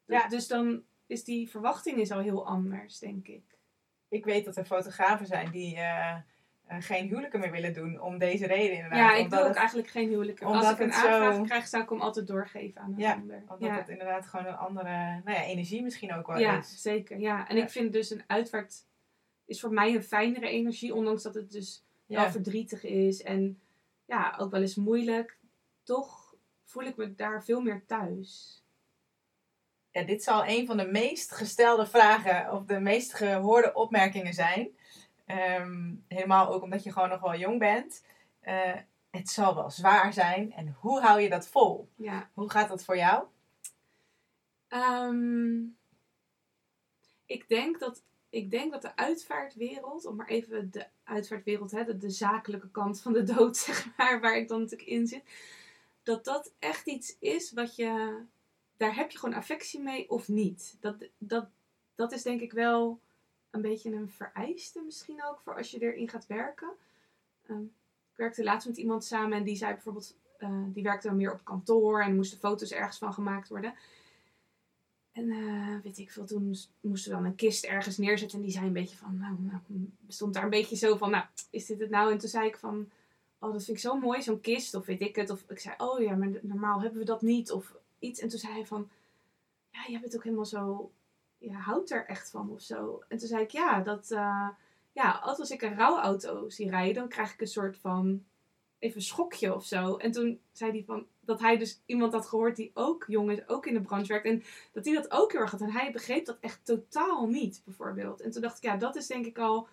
Ja. 0.04 0.28
Dus 0.28 0.46
dan 0.46 0.82
is 1.06 1.25
die 1.25 1.50
verwachting 1.50 1.98
is 1.98 2.10
al 2.10 2.20
heel 2.20 2.46
anders, 2.46 2.98
denk 2.98 3.28
ik. 3.28 3.57
Ik 4.08 4.25
weet 4.25 4.44
dat 4.44 4.56
er 4.56 4.64
fotografen 4.64 5.26
zijn 5.26 5.50
die 5.50 5.76
eh, 5.76 6.10
eh, 6.10 6.20
geen 6.78 7.08
huwelijken 7.08 7.40
meer 7.40 7.50
willen 7.50 7.72
doen 7.72 8.00
om 8.00 8.19
deze 8.19 8.46
reden 8.46 8.75
inderdaad. 8.76 8.99
Ja, 8.99 9.12
ik 9.14 9.22
Omdat 9.22 9.31
wil 9.31 9.40
ook 9.40 9.46
het- 9.49 9.56
eigenlijk 9.56 9.88
geen 9.88 10.08
huwelijk. 10.08 10.43
Als 10.43 10.55
omdat 10.56 10.72
ik 10.72 10.87
een 10.87 10.93
zo- 10.93 11.06
aanvraag 11.08 11.43
krijg, 11.46 11.66
zou 11.66 11.82
ik 11.82 11.88
hem 11.88 12.00
altijd 12.00 12.26
doorgeven 12.26 12.81
aan 12.81 12.93
een 12.93 12.99
Ja, 12.99 13.12
ander. 13.12 13.43
Omdat 13.49 13.69
ja. 13.69 13.76
het 13.76 13.88
inderdaad 13.88 14.26
gewoon 14.26 14.46
een 14.46 14.56
andere 14.56 14.88
nou 15.25 15.31
ja, 15.31 15.43
energie 15.43 15.82
misschien 15.82 16.12
ook 16.14 16.26
wel 16.26 16.38
Ja, 16.38 16.58
is. 16.58 16.82
zeker. 16.82 17.19
Ja. 17.19 17.49
En 17.49 17.56
Ja. 17.56 17.62
ik 17.62 17.70
vind 17.70 17.93
dus 17.93 18.10
een 18.10 18.22
uitvaart 18.26 18.87
is 19.44 19.60
voor 19.60 19.72
mij 19.72 19.94
een 19.94 20.02
fijnere 20.02 20.49
energie, 20.49 20.94
ondanks 20.94 21.22
dat 21.22 21.34
het 21.34 21.50
dus 21.52 21.84
wel 22.06 22.22
Ja. 22.22 22.31
verdrietig 22.31 22.84
is 22.84 23.22
en 23.22 23.61
ja, 24.04 24.34
ook 24.38 24.50
wel 24.50 24.61
eens 24.61 24.75
moeilijk. 24.75 25.38
Toch 25.82 26.34
voel 26.64 26.82
ik 26.82 26.96
me 26.96 27.14
daar 27.14 27.44
veel 27.44 27.61
meer 27.61 27.82
thuis. 27.87 28.62
Ja, 29.90 30.02
dit 30.02 30.23
zal 30.23 30.46
een 30.46 30.67
van 30.67 30.76
de 30.76 30.87
meest 30.87 31.32
gestelde 31.32 31.87
vragen 31.87 32.52
of 32.52 32.64
de 32.64 32.81
meest 32.81 33.14
gehoorde 33.14 33.73
opmerkingen 33.75 34.35
zijn. 34.35 34.76
Ehm, 35.26 35.94
helemaal 36.08 36.49
ook 36.49 36.62
omdat 36.62 36.82
je 36.82 36.93
gewoon 36.93 37.08
nog 37.08 37.20
wel 37.20 37.37
jong 37.37 37.58
bent. 37.58 38.05
Eh, 38.40 38.76
het 39.11 39.29
zal 39.29 39.55
wel 39.55 39.70
zwaar 39.70 40.12
zijn. 40.12 40.52
En 40.52 40.76
hoe 40.81 41.00
hou 41.00 41.20
je 41.20 41.29
dat 41.29 41.49
vol? 41.49 41.88
Ja. 41.97 42.30
Hoe 42.35 42.50
gaat 42.50 42.68
dat 42.68 42.85
voor 42.85 42.97
jou? 42.97 43.25
Ehm, 44.68 45.59
ik, 47.26 47.49
denk 47.49 47.78
dat, 47.78 48.02
ik 48.28 48.50
denk 48.50 48.73
dat 48.73 48.83
de 48.83 48.97
uitvaartwereld, 48.97 50.07
om 50.07 50.16
maar 50.16 50.28
even 50.28 50.71
de 50.71 50.87
uitvaartwereld, 51.04 51.71
hè, 51.71 51.85
de, 51.85 51.97
de 51.97 52.11
zakelijke 52.11 52.71
kant 52.71 53.00
van 53.00 53.12
de 53.12 53.23
dood, 53.23 53.57
zeg 53.66 53.97
maar, 53.97 54.21
waar 54.21 54.37
ik 54.37 54.49
dan 54.49 54.61
natuurlijk 54.61 54.88
in 54.88 55.07
zit, 55.07 55.23
dat 56.02 56.25
dat 56.25 56.52
echt 56.59 56.87
iets 56.87 57.16
is 57.18 57.52
wat 57.52 57.76
je, 57.76 58.23
daar 58.78 58.94
heb 58.94 59.11
je 59.11 59.18
gewoon 59.18 59.35
affectie 59.35 59.80
mee 59.80 60.11
of 60.11 60.28
niet. 60.28 60.76
Dat, 60.80 60.97
dat, 61.18 61.49
dat 61.94 62.12
is 62.12 62.23
denk 62.23 62.40
ik 62.40 62.52
wel 62.52 63.00
een 63.50 63.61
beetje 63.61 63.92
een 63.92 64.11
vereiste 64.11 64.82
misschien 64.85 65.25
ook 65.25 65.40
voor 65.40 65.56
als 65.56 65.70
je 65.70 65.78
erin 65.78 66.08
gaat 66.08 66.26
werken. 66.26 66.70
Ehm, 67.47 67.62
ik 68.11 68.16
werkte 68.16 68.42
laatst 68.42 68.68
met 68.68 68.76
iemand 68.76 69.04
samen 69.04 69.38
en 69.38 69.44
die 69.44 69.56
zei 69.56 69.73
bijvoorbeeld, 69.73 70.16
eh, 70.38 70.62
die 70.66 70.82
werkte 70.82 71.06
dan 71.08 71.16
meer 71.16 71.32
op 71.32 71.44
kantoor 71.44 72.02
en 72.02 72.16
moesten 72.16 72.38
foto's 72.38 72.70
ergens 72.70 72.99
van 72.99 73.12
gemaakt 73.12 73.49
worden. 73.49 73.75
En 75.12 75.30
eh, 75.30 75.82
weet 75.82 75.99
ik 75.99 76.11
veel, 76.11 76.26
toen 76.26 76.56
moesten 76.80 77.11
we 77.11 77.16
dan 77.16 77.25
een 77.25 77.35
kist 77.35 77.64
ergens 77.64 77.97
neerzetten. 77.97 78.38
En 78.38 78.44
die 78.44 78.52
zei 78.52 78.66
een 78.66 78.73
beetje 78.73 78.97
van, 78.97 79.18
nou, 79.18 79.37
nou, 79.40 79.61
stond 80.08 80.35
daar 80.35 80.42
een 80.42 80.50
beetje 80.50 80.76
zo 80.76 80.97
van, 80.97 81.11
nou, 81.11 81.25
is 81.50 81.66
dit 81.66 81.80
het 81.80 81.90
nou? 81.90 82.12
En 82.12 82.18
toen 82.18 82.28
zei 82.28 82.47
ik 82.47 82.56
van, 82.56 82.90
oh, 83.38 83.52
dat 83.52 83.64
vind 83.64 83.76
ik 83.76 83.82
zo 83.82 83.99
mooi, 83.99 84.23
zo'n 84.23 84.40
kist, 84.40 84.75
of 84.75 84.87
weet 84.87 85.00
ik 85.00 85.16
het. 85.16 85.30
Of 85.30 85.44
ik 85.49 85.58
zei, 85.58 85.75
oh 85.78 86.00
ja, 86.00 86.14
maar 86.14 86.30
normaal 86.42 86.80
hebben 86.80 86.99
we 86.99 87.04
dat 87.04 87.23
niet, 87.23 87.52
of 87.52 87.76
iets. 87.99 88.21
En 88.21 88.28
toen 88.28 88.38
zei 88.38 88.52
hij 88.52 88.67
van, 88.67 88.90
ja, 89.71 89.81
jij 89.88 90.00
bent 90.00 90.17
ook 90.17 90.25
helemaal 90.25 90.45
zo, 90.45 90.93
je 91.38 91.52
houdt 91.52 91.90
er 91.90 92.07
echt 92.07 92.31
van, 92.31 92.50
of 92.50 92.61
zo. 92.61 93.02
En 93.09 93.19
toen 93.19 93.28
zei 93.28 93.43
ik, 93.43 93.50
ja, 93.50 93.81
dat, 93.81 94.11
eh, 94.11 94.49
ja, 94.93 95.11
als 95.11 95.50
ik 95.50 95.62
een 95.62 95.76
rouwauto 95.76 96.49
zie 96.49 96.71
rijden, 96.71 96.95
dan 96.95 97.09
krijg 97.09 97.33
ik 97.33 97.40
een 97.40 97.47
soort 97.47 97.76
van, 97.76 98.25
even 98.78 99.02
schokje 99.02 99.55
of 99.55 99.64
zo. 99.64 99.97
En 99.97 100.11
toen 100.11 100.40
zei 100.52 100.71
hij 100.71 100.85
van, 100.85 101.07
dat 101.21 101.40
hij 101.40 101.59
dus 101.59 101.81
iemand 101.87 102.12
had 102.12 102.26
gehoord 102.26 102.57
die 102.57 102.71
ook 102.75 103.05
jong 103.09 103.31
is, 103.31 103.49
ook 103.49 103.67
in 103.67 103.75
de 103.75 103.81
branche 103.81 104.09
werkt. 104.12 104.26
En 104.26 104.43
dat 104.73 104.85
hij 104.85 104.95
dat 104.95 105.11
ook 105.11 105.33
heel 105.33 105.40
erg 105.40 105.50
had. 105.50 105.61
En 105.61 105.73
hij 105.73 105.93
begreep 105.93 106.25
dat 106.25 106.38
echt 106.40 106.64
totaal 106.64 107.26
niet, 107.26 107.62
bijvoorbeeld. 107.64 108.21
En 108.21 108.31
toen 108.31 108.43
dacht 108.43 108.57
ik, 108.57 108.62
ja, 108.62 108.76
dat 108.76 108.97
is 108.97 109.07
denk 109.07 109.26
ik 109.26 109.38
al... 109.38 109.69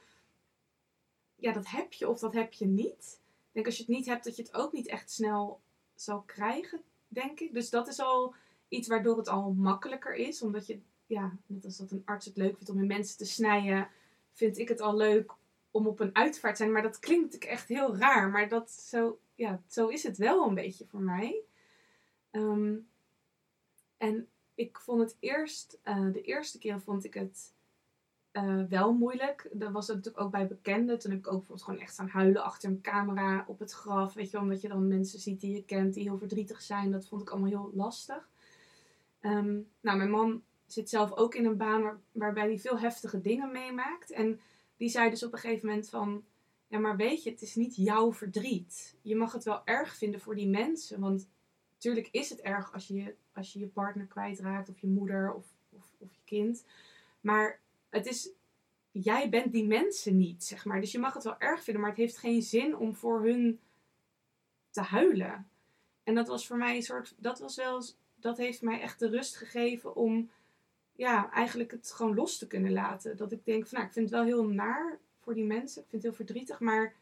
Ja, 1.36 1.52
dat 1.52 1.68
heb 1.68 1.94
je 1.94 2.10
of 2.10 2.20
dat 2.20 2.34
heb 2.34 2.54
je 2.54 2.66
niet. 2.66 3.20
Ik 3.22 3.52
denk 3.52 3.66
als 3.66 3.76
je 3.78 3.84
het 3.84 3.92
niet 3.92 4.06
hebt, 4.06 4.24
dat 4.24 4.36
je 4.36 4.42
het 4.42 4.54
ook 4.54 4.72
niet 4.72 4.88
echt 4.88 5.12
snel 5.12 5.62
zal 5.96 6.22
krijgen, 6.22 6.82
denk 7.16 7.40
ik. 7.40 7.54
Dus 7.54 7.70
dat 7.70 7.88
is 7.88 8.00
al 8.00 8.36
iets 8.68 8.88
waardoor 8.88 9.18
het 9.18 9.28
al 9.28 9.54
makkelijker 9.54 10.14
is. 10.14 10.42
Omdat 10.42 10.68
je, 10.68 10.80
ja, 11.06 11.38
net 11.46 11.66
als 11.66 11.78
dat 11.78 11.92
een 11.92 12.02
arts 12.06 12.26
het 12.26 12.38
leuk 12.38 12.56
vindt 12.56 12.70
om 12.70 12.80
in 12.80 12.88
mensen 12.88 13.18
te 13.18 13.26
snijden, 13.26 13.88
vind 14.32 14.58
ik 14.58 14.68
het 14.68 14.82
al 14.82 14.96
leuk 14.96 15.34
om 15.72 15.88
op 15.88 16.00
een 16.00 16.16
uitvaart 16.16 16.56
te 16.56 16.62
zijn. 16.62 16.74
Maar 16.74 16.82
dat 16.82 17.00
klinkt 17.00 17.24
natuurlijk 17.24 17.52
echt 17.52 17.68
heel 17.68 17.98
raar. 17.98 18.30
Maar 18.30 18.50
dat 18.50 18.72
zo 18.72 19.20
ja, 19.36 19.62
zo 19.68 19.88
is 19.88 20.04
het 20.04 20.18
wel 20.18 20.48
een 20.48 20.56
beetje 20.56 20.86
voor 20.86 21.02
mij. 21.02 21.42
Ehm, 22.32 22.76
en 23.98 24.30
ik 24.56 24.80
vond 24.80 25.02
het 25.02 25.18
eerst, 25.20 25.80
eh, 25.82 26.12
de 26.12 26.22
eerste 26.22 26.58
keer 26.58 26.82
vond 26.82 27.04
ik 27.04 27.14
het 27.14 27.54
eh, 28.36 28.64
wel 28.70 28.94
moeilijk. 28.94 29.50
Dat 29.52 29.72
was 29.72 29.88
natuurlijk 29.88 30.20
ook 30.20 30.32
bij 30.32 30.48
bekenden. 30.48 31.00
Toen 31.00 31.12
heb 31.12 31.20
ik 31.20 31.28
ook 31.28 31.38
bijvoorbeeld 31.38 31.66
gewoon 31.66 31.80
echt 31.80 31.94
staan 31.94 32.08
huilen 32.08 32.44
achter 32.44 32.70
een 32.70 32.82
camera 32.82 33.46
op 33.48 33.60
het 33.60 33.72
graf. 33.72 34.14
Weet 34.14 34.32
je, 34.32 34.40
omdat 34.40 34.62
je 34.62 34.68
dan 34.68 34.88
mensen 34.88 35.20
ziet 35.20 35.40
die 35.40 35.56
je 35.56 35.64
kent 35.64 35.94
die 35.94 36.04
heel 36.04 36.18
verdrietig 36.18 36.62
zijn. 36.62 36.92
Dat 36.92 37.08
vond 37.08 37.22
ik 37.22 37.30
allemaal 37.30 37.50
heel 37.50 37.72
lastig. 37.74 38.30
Ehm, 39.20 39.60
nou, 39.82 39.98
mijn 39.98 40.10
man 40.10 40.44
zit 40.66 40.90
zelf 40.90 41.12
ook 41.14 41.36
in 41.36 41.46
een 41.46 41.58
baan 41.58 41.82
waar, 41.82 42.00
waarbij 42.12 42.46
hij 42.46 42.60
veel 42.60 42.80
heftige 42.80 43.22
dingen 43.22 43.52
meemaakt. 43.52 44.12
En 44.12 44.40
die 44.78 44.90
zei 44.90 45.10
dus 45.10 45.24
op 45.24 45.34
een 45.34 45.40
gegeven 45.40 45.68
moment 45.68 45.90
van... 45.90 46.24
Ja, 46.68 46.80
maar 46.80 46.96
weet 46.96 47.24
je, 47.24 47.30
het 47.30 47.42
is 47.42 47.56
niet 47.56 47.76
jouw 47.76 48.14
verdriet. 48.14 48.98
Je 49.02 49.16
mag 49.16 49.32
het 49.32 49.44
wel 49.44 49.62
erg 49.66 49.96
vinden 49.96 50.20
voor 50.20 50.36
die 50.36 50.50
mensen. 50.50 51.00
Want 51.00 51.30
natuurlijk 51.74 52.08
is 52.12 52.30
het 52.30 52.42
erg 52.42 52.74
als 52.74 52.88
je 52.88 53.16
als 53.34 53.54
je, 53.54 53.60
je 53.60 53.68
partner 53.68 54.06
kwijtraakt. 54.06 54.70
Of 54.70 54.80
je 54.80 54.88
moeder 54.88 55.34
of, 55.34 55.46
of, 55.70 55.96
of 55.98 56.14
je 56.14 56.22
kind. 56.24 56.66
Maar 57.22 57.64
het 57.96 58.06
is... 58.06 58.30
Jij 58.92 59.30
bent 59.30 59.52
die 59.52 59.66
mensen 59.66 60.18
niet, 60.18 60.44
zeg 60.44 60.66
maar. 60.66 60.80
Dus 60.80 60.92
je 60.92 61.00
mag 61.00 61.14
het 61.14 61.24
wel 61.24 61.40
erg 61.40 61.64
vinden. 61.64 61.82
Maar 61.82 61.92
het 61.92 62.00
heeft 62.00 62.18
geen 62.18 62.42
zin 62.42 62.78
om 62.78 62.96
voor 62.96 63.24
hun 63.24 63.60
te 64.70 64.82
huilen. 64.82 65.50
En 66.04 66.16
dat 66.16 66.28
was 66.28 66.48
voor 66.48 66.58
mij 66.58 66.76
een 66.76 66.84
soort... 66.84 67.16
Dat 67.18 67.40
was 67.40 67.56
wel... 67.56 67.84
Dat 68.16 68.38
heeft 68.38 68.62
mij 68.62 68.82
echt 68.82 69.00
de 69.00 69.10
rust 69.10 69.36
gegeven 69.36 69.96
om 69.96 70.30
ja, 70.96 71.32
eigenlijk 71.32 71.72
het 71.72 71.92
gewoon 71.92 72.16
los 72.16 72.38
te 72.38 72.48
kunnen 72.48 72.72
laten. 72.72 73.18
Dat 73.18 73.32
ik 73.32 73.46
denk 73.46 73.68
van, 73.68 73.78
nou, 73.78 73.88
ik 73.88 73.94
vind 73.94 74.10
het 74.10 74.20
wel 74.20 74.26
heel 74.26 74.48
naar 74.48 75.00
voor 75.20 75.34
die 75.34 75.46
mensen. 75.46 75.82
Ik 75.82 75.88
vind 75.90 76.04
het 76.04 76.12
heel 76.12 76.26
verdrietig, 76.26 76.60
maar 76.60 76.96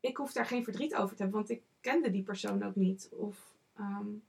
ik 0.00 0.16
hoef 0.16 0.32
daar 0.32 0.46
geen 0.46 0.64
verdriet 0.64 0.94
over 0.94 1.16
te 1.16 1.22
hebben, 1.22 1.40
want 1.40 1.50
ik 1.50 1.62
kende 1.80 2.10
die 2.10 2.22
persoon 2.22 2.62
ook 2.62 2.76
niet. 2.76 3.08
Of 3.12 3.54
um, 3.78 4.22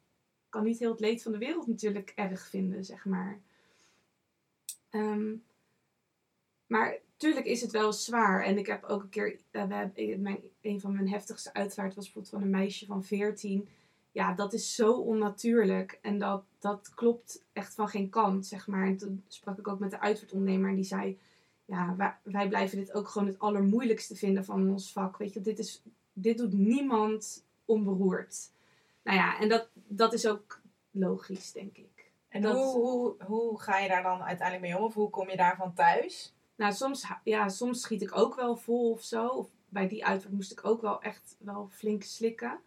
kan 0.49 0.63
niet 0.63 0.79
heel 0.79 0.91
het 0.91 0.99
leed 0.99 1.21
van 1.21 1.31
de 1.31 1.37
wereld 1.37 1.67
natuurlijk 1.67 2.11
erg 2.15 2.47
vinden, 2.49 2.85
zeg 2.85 3.05
maar. 3.05 3.39
Um, 4.91 5.43
maar 6.69 6.97
tuurlijk 7.17 7.45
is 7.45 7.61
het 7.61 7.71
wel 7.71 7.93
zwaar. 7.93 8.43
En 8.43 8.57
ik 8.57 8.67
heb 8.67 8.83
ook 8.83 9.01
een 9.01 9.09
keer, 9.09 9.39
uh, 9.51 9.63
we 9.63 9.73
hebben, 9.73 10.21
mijn, 10.21 10.39
een 10.61 10.79
van 10.79 10.93
mijn 10.93 11.09
heftigste 11.09 11.53
uitvaart 11.53 11.95
was 11.95 12.03
bijvoorbeeld 12.03 12.33
van 12.33 12.41
een 12.41 12.59
meisje 12.59 12.85
van 12.85 13.03
14 13.03 13.67
ja, 14.11 14.33
dat 14.33 14.53
is 14.53 14.75
zo 14.75 14.91
onnatuurlijk. 14.93 15.99
En 16.01 16.19
dat, 16.19 16.43
dat 16.59 16.91
klopt 16.95 17.43
echt 17.53 17.73
van 17.73 17.87
geen 17.87 18.09
kant, 18.09 18.45
zeg 18.45 18.67
maar. 18.67 18.85
En 18.85 18.97
toen 18.97 19.23
sprak 19.27 19.57
ik 19.57 19.67
ook 19.67 19.79
met 19.79 19.91
de 19.91 19.99
uitvaartondernemer 19.99 20.69
en 20.69 20.75
die 20.75 20.83
zei... 20.83 21.19
Ja, 21.65 21.95
wij, 21.95 22.15
wij 22.23 22.47
blijven 22.47 22.77
dit 22.77 22.93
ook 22.93 23.07
gewoon 23.07 23.27
het 23.27 23.39
allermoeilijkste 23.39 24.15
vinden 24.15 24.45
van 24.45 24.69
ons 24.69 24.91
vak. 24.91 25.17
Weet 25.17 25.33
je, 25.33 25.41
dit, 25.41 25.59
is, 25.59 25.83
dit 26.13 26.37
doet 26.37 26.53
niemand 26.53 27.45
onberoerd. 27.65 28.51
Nou 29.03 29.17
ja, 29.17 29.39
en 29.39 29.49
dat, 29.49 29.69
dat 29.73 30.13
is 30.13 30.27
ook 30.27 30.61
logisch, 30.91 31.51
denk 31.51 31.77
ik. 31.77 32.11
En 32.29 32.41
dat, 32.41 32.55
hoe, 32.55 32.75
hoe, 32.75 33.15
hoe 33.23 33.59
ga 33.59 33.79
je 33.79 33.87
daar 33.87 34.03
dan 34.03 34.23
uiteindelijk 34.23 34.67
mee 34.67 34.77
om? 34.77 34.85
Of 34.85 34.93
hoe 34.93 35.09
kom 35.09 35.29
je 35.29 35.37
daarvan 35.37 35.73
thuis? 35.73 36.33
Nou, 36.59 36.73
soms, 36.73 37.07
ja, 37.23 37.49
soms 37.49 37.81
schiet 37.81 38.01
ik 38.01 38.17
ook 38.17 38.35
wel 38.35 38.55
vol 38.55 38.91
of 38.91 39.03
zo. 39.03 39.27
Of 39.27 39.49
bij 39.69 39.87
die 39.87 40.05
uitvaart 40.05 40.33
moest 40.33 40.51
ik 40.51 40.65
ook 40.65 40.81
wel 40.81 41.01
echt 41.01 41.35
wel 41.37 41.69
flink 41.71 42.03
slikken. 42.03 42.59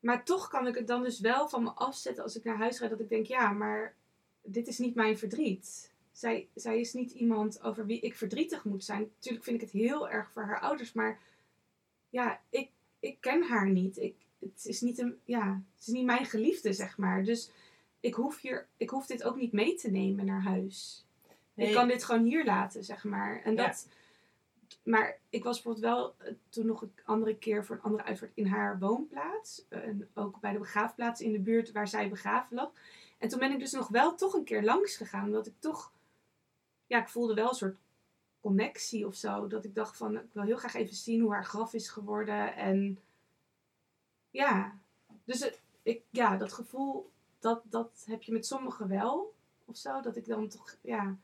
Maar 0.00 0.24
toch 0.24 0.48
kan 0.48 0.66
ik 0.66 0.74
het 0.74 0.86
dan 0.86 1.02
dus 1.02 1.20
wel 1.20 1.48
van 1.48 1.62
me 1.62 1.70
afzetten 1.70 2.22
als 2.22 2.36
ik 2.36 2.44
naar 2.44 2.56
huis 2.56 2.78
ga. 2.78 2.88
Dat 2.88 3.00
ik 3.00 3.08
denk, 3.08 3.26
ja, 3.26 3.50
maar 3.50 3.94
dit 4.42 4.66
is 4.66 4.78
niet 4.78 4.94
mijn 4.94 5.18
verdriet. 5.18 5.92
Zij, 6.12 6.48
zij 6.54 6.80
is 6.80 6.92
niet 6.92 7.10
iemand 7.10 7.62
over 7.62 7.86
wie 7.86 8.00
ik 8.00 8.14
verdrietig 8.14 8.64
moet 8.64 8.84
zijn. 8.84 9.10
Natuurlijk 9.14 9.44
vind 9.44 9.62
ik 9.62 9.68
het 9.72 9.82
heel 9.82 10.08
erg 10.08 10.30
voor 10.30 10.42
haar 10.42 10.60
ouders. 10.60 10.92
Maar 10.92 11.20
ja, 12.10 12.40
ik, 12.50 12.70
ik 13.00 13.20
ken 13.20 13.42
haar 13.42 13.70
niet. 13.70 13.96
Ik, 13.96 14.14
het, 14.38 14.64
is 14.66 14.80
niet 14.80 14.98
een, 14.98 15.18
ja, 15.24 15.62
het 15.74 15.86
is 15.86 15.92
niet 15.92 16.04
mijn 16.04 16.26
geliefde, 16.26 16.72
zeg 16.72 16.98
maar. 16.98 17.24
Dus 17.24 17.50
ik 18.00 18.14
hoef, 18.14 18.40
hier, 18.40 18.68
ik 18.76 18.90
hoef 18.90 19.06
dit 19.06 19.22
ook 19.22 19.36
niet 19.36 19.52
mee 19.52 19.74
te 19.74 19.90
nemen 19.90 20.24
naar 20.24 20.42
huis. 20.42 21.05
Ik 21.56 21.72
kan 21.72 21.88
dit 21.88 22.04
gewoon 22.04 22.24
hier 22.24 22.44
laten, 22.44 22.84
zeg 22.84 23.04
maar. 23.04 23.42
En 23.42 23.56
dat 23.56 23.86
maar 24.86 25.18
ik 25.28 25.44
was 25.44 25.62
bijvoorbeeld 25.62 25.94
wel 25.94 26.14
eh, 26.18 26.34
toen 26.48 26.66
nog 26.66 26.82
een 26.82 26.92
andere 27.04 27.36
keer 27.36 27.64
voor 27.64 27.76
een 27.76 27.82
andere 27.82 28.04
uitvaart 28.04 28.32
in 28.34 28.46
haar 28.46 28.78
woonplaats. 28.78 29.64
Eh, 29.68 29.82
en 29.82 30.08
ook 30.14 30.40
bij 30.40 30.52
de 30.52 30.58
begraafplaats 30.58 31.20
in 31.20 31.32
de 31.32 31.38
buurt 31.38 31.72
waar 31.72 31.88
zij 31.88 32.08
begraven 32.08 32.56
lag. 32.56 32.70
En 33.18 33.28
toen 33.28 33.38
ben 33.38 33.52
ik 33.52 33.58
dus 33.58 33.72
nog 33.72 33.88
wel 33.88 34.14
toch 34.14 34.34
een 34.34 34.44
keer 34.44 34.62
langs 34.62 34.96
gegaan. 34.96 35.24
Omdat 35.24 35.46
ik 35.46 35.54
toch, 35.58 35.92
ja, 36.86 37.00
ik 37.00 37.08
voelde 37.08 37.34
wel 37.34 37.48
een 37.48 37.54
soort 37.54 37.76
connectie 38.40 39.06
of 39.06 39.14
zo. 39.14 39.46
Dat 39.46 39.64
ik 39.64 39.74
dacht 39.74 39.96
van, 39.96 40.16
ik 40.16 40.32
wil 40.32 40.42
heel 40.42 40.56
graag 40.56 40.74
even 40.74 40.94
zien 40.94 41.20
hoe 41.20 41.32
haar 41.32 41.44
graf 41.44 41.74
is 41.74 41.88
geworden. 41.88 42.54
En 42.54 42.98
ja, 44.30 44.78
dus 45.24 45.50
ik, 45.82 46.02
ja, 46.10 46.36
dat 46.36 46.52
gevoel, 46.52 47.10
dat, 47.38 47.62
dat 47.64 48.04
heb 48.06 48.22
je 48.22 48.32
met 48.32 48.46
sommigen 48.46 48.88
wel. 48.88 49.34
Of 49.64 49.76
zo, 49.76 50.00
dat 50.00 50.16
ik 50.16 50.26
dan 50.26 50.48
toch, 50.48 50.76
ja, 50.80 51.16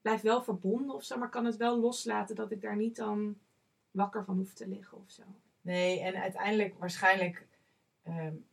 blijf 0.00 0.20
wel 0.20 0.42
verbonden 0.42 0.94
of 0.94 1.04
zo, 1.04 1.18
maar 1.18 1.28
kan 1.28 1.44
het 1.44 1.56
wel 1.56 1.78
loslaten 1.78 2.36
dat 2.36 2.50
ik 2.50 2.60
daar 2.60 2.76
niet 2.76 2.96
dan 2.96 3.38
wakker 3.90 4.24
van 4.24 4.36
hoef 4.36 4.52
te 4.52 4.68
liggen 4.68 4.98
of 4.98 5.10
zo. 5.10 5.22
Nee, 5.60 6.00
en 6.00 6.14
uiteindelijk 6.14 6.74
waarschijnlijk, 6.78 7.46
um, 8.08 8.44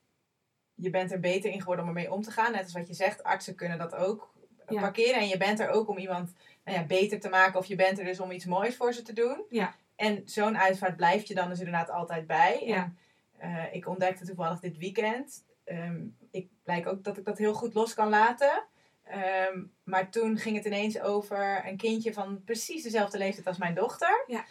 je 0.75 0.89
bent 0.89 1.11
er 1.11 1.19
beter 1.19 1.51
in 1.51 1.59
geworden 1.59 1.83
om 1.83 1.89
ermee 1.89 2.11
om 2.11 2.21
te 2.21 2.31
gaan. 2.31 2.51
Net 2.51 2.63
als 2.63 2.73
wat 2.73 2.87
je 2.87 2.93
zegt, 2.93 3.23
artsen 3.23 3.55
kunnen 3.55 3.77
dat 3.77 3.95
ook 3.95 4.33
parkeren. 4.65 5.19
En 5.21 5.27
je 5.27 5.37
bent 5.37 5.59
er 5.59 5.69
ook 5.69 5.87
om 5.87 5.97
iemand 5.97 6.33
nou 6.63 6.77
ja, 6.77 6.85
beter 6.85 7.19
te 7.19 7.29
maken 7.29 7.59
of 7.59 7.65
je 7.65 7.75
bent 7.75 7.99
er 7.99 8.05
dus 8.05 8.19
om 8.19 8.31
iets 8.31 8.45
moois 8.45 8.75
voor 8.75 8.93
ze 8.93 9.01
te 9.01 9.13
doen. 9.13 9.43
Ja. 9.49 9.75
En 9.95 10.21
zo'n 10.25 10.57
uitvaart 10.57 10.95
blijft 10.95 11.27
je 11.27 11.33
dan 11.33 11.49
dus 11.49 11.59
inderdaad 11.59 11.89
altijd 11.89 12.27
bij. 12.27 12.61
Ja. 12.65 12.93
En, 13.37 13.49
uh, 13.49 13.73
ik 13.73 13.87
ontdekte 13.87 14.25
toevallig 14.25 14.59
dit 14.59 14.77
weekend. 14.77 15.45
Um, 15.65 16.17
ik 16.31 16.49
blijk 16.63 16.87
ook 16.87 17.03
dat 17.03 17.17
ik 17.17 17.25
dat 17.25 17.37
heel 17.37 17.53
goed 17.53 17.73
los 17.73 17.93
kan 17.93 18.09
laten. 18.09 18.63
Ehm, 19.09 19.63
maar 19.83 20.09
toen 20.09 20.37
ging 20.37 20.55
het 20.55 20.65
ineens 20.65 21.01
over 21.01 21.63
een 21.65 21.77
kindje 21.77 22.13
van 22.13 22.43
precies 22.43 22.83
dezelfde 22.83 23.17
leeftijd 23.17 23.47
als 23.47 23.57
mijn 23.57 23.75
dochter. 23.75 24.23
Ja. 24.27 24.45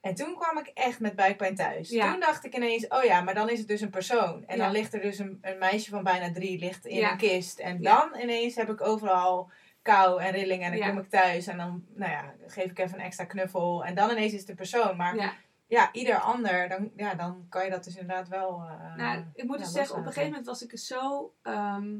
En 0.00 0.14
toen 0.14 0.34
kwam 0.34 0.58
ik 0.58 0.66
echt 0.66 1.00
met 1.00 1.16
buikpijn 1.16 1.54
thuis. 1.54 1.88
Toen 1.88 2.20
dacht 2.20 2.44
ik 2.44 2.54
ineens, 2.54 2.88
oh 2.88 3.02
ja, 3.02 3.20
maar 3.20 3.34
dan 3.34 3.50
is 3.50 3.58
het 3.58 3.68
dus 3.68 3.80
een 3.80 3.90
persoon. 3.90 4.44
En 4.46 4.58
dan 4.58 4.70
ligt 4.70 4.94
er 4.94 5.00
dus 5.00 5.18
een, 5.18 5.38
een, 5.40 5.58
meisje 5.58 5.90
van 5.90 6.04
bijna 6.04 6.32
drie 6.32 6.58
ligt 6.58 6.86
in 6.86 7.04
een 7.04 7.16
kist. 7.16 7.58
En 7.58 7.82
dan 7.82 8.16
ineens 8.20 8.54
heb 8.54 8.70
ik 8.70 8.80
overal 8.80 9.50
kou 9.82 10.22
en 10.22 10.32
rilling. 10.32 10.62
En 10.62 10.78
dan 10.78 10.88
kom 10.88 10.98
ik 10.98 11.10
thuis 11.10 11.46
en 11.46 11.56
dan 11.56 11.84
nou 11.94 12.10
ja, 12.10 12.34
geef 12.46 12.70
ik 12.70 12.78
even 12.78 12.98
een 12.98 13.04
extra 13.04 13.24
knuffel. 13.24 13.84
En 13.84 13.94
dan 13.94 14.10
ineens 14.10 14.32
is 14.32 14.40
het 14.40 14.48
een 14.48 14.54
persoon. 14.56 14.96
Maar 14.96 15.36
ja, 15.66 15.92
ieder 15.92 16.18
ander, 16.18 16.68
dan, 16.68 16.90
ja, 16.96 17.14
dan 17.14 17.46
kan 17.48 17.64
je 17.64 17.70
dat 17.70 17.84
dus 17.84 17.96
inderdaad 17.96 18.28
wel. 18.28 18.62
Uh, 18.62 18.96
nou, 18.96 19.24
ik 19.34 19.44
moet 19.44 19.58
dus 19.58 19.72
zeggen, 19.72 19.94
op 19.94 20.00
een 20.00 20.06
gegeven 20.06 20.28
moment 20.28 20.46
was 20.46 20.62
ik 20.62 20.78
zo. 20.78 21.32
Ehm, 21.42 21.98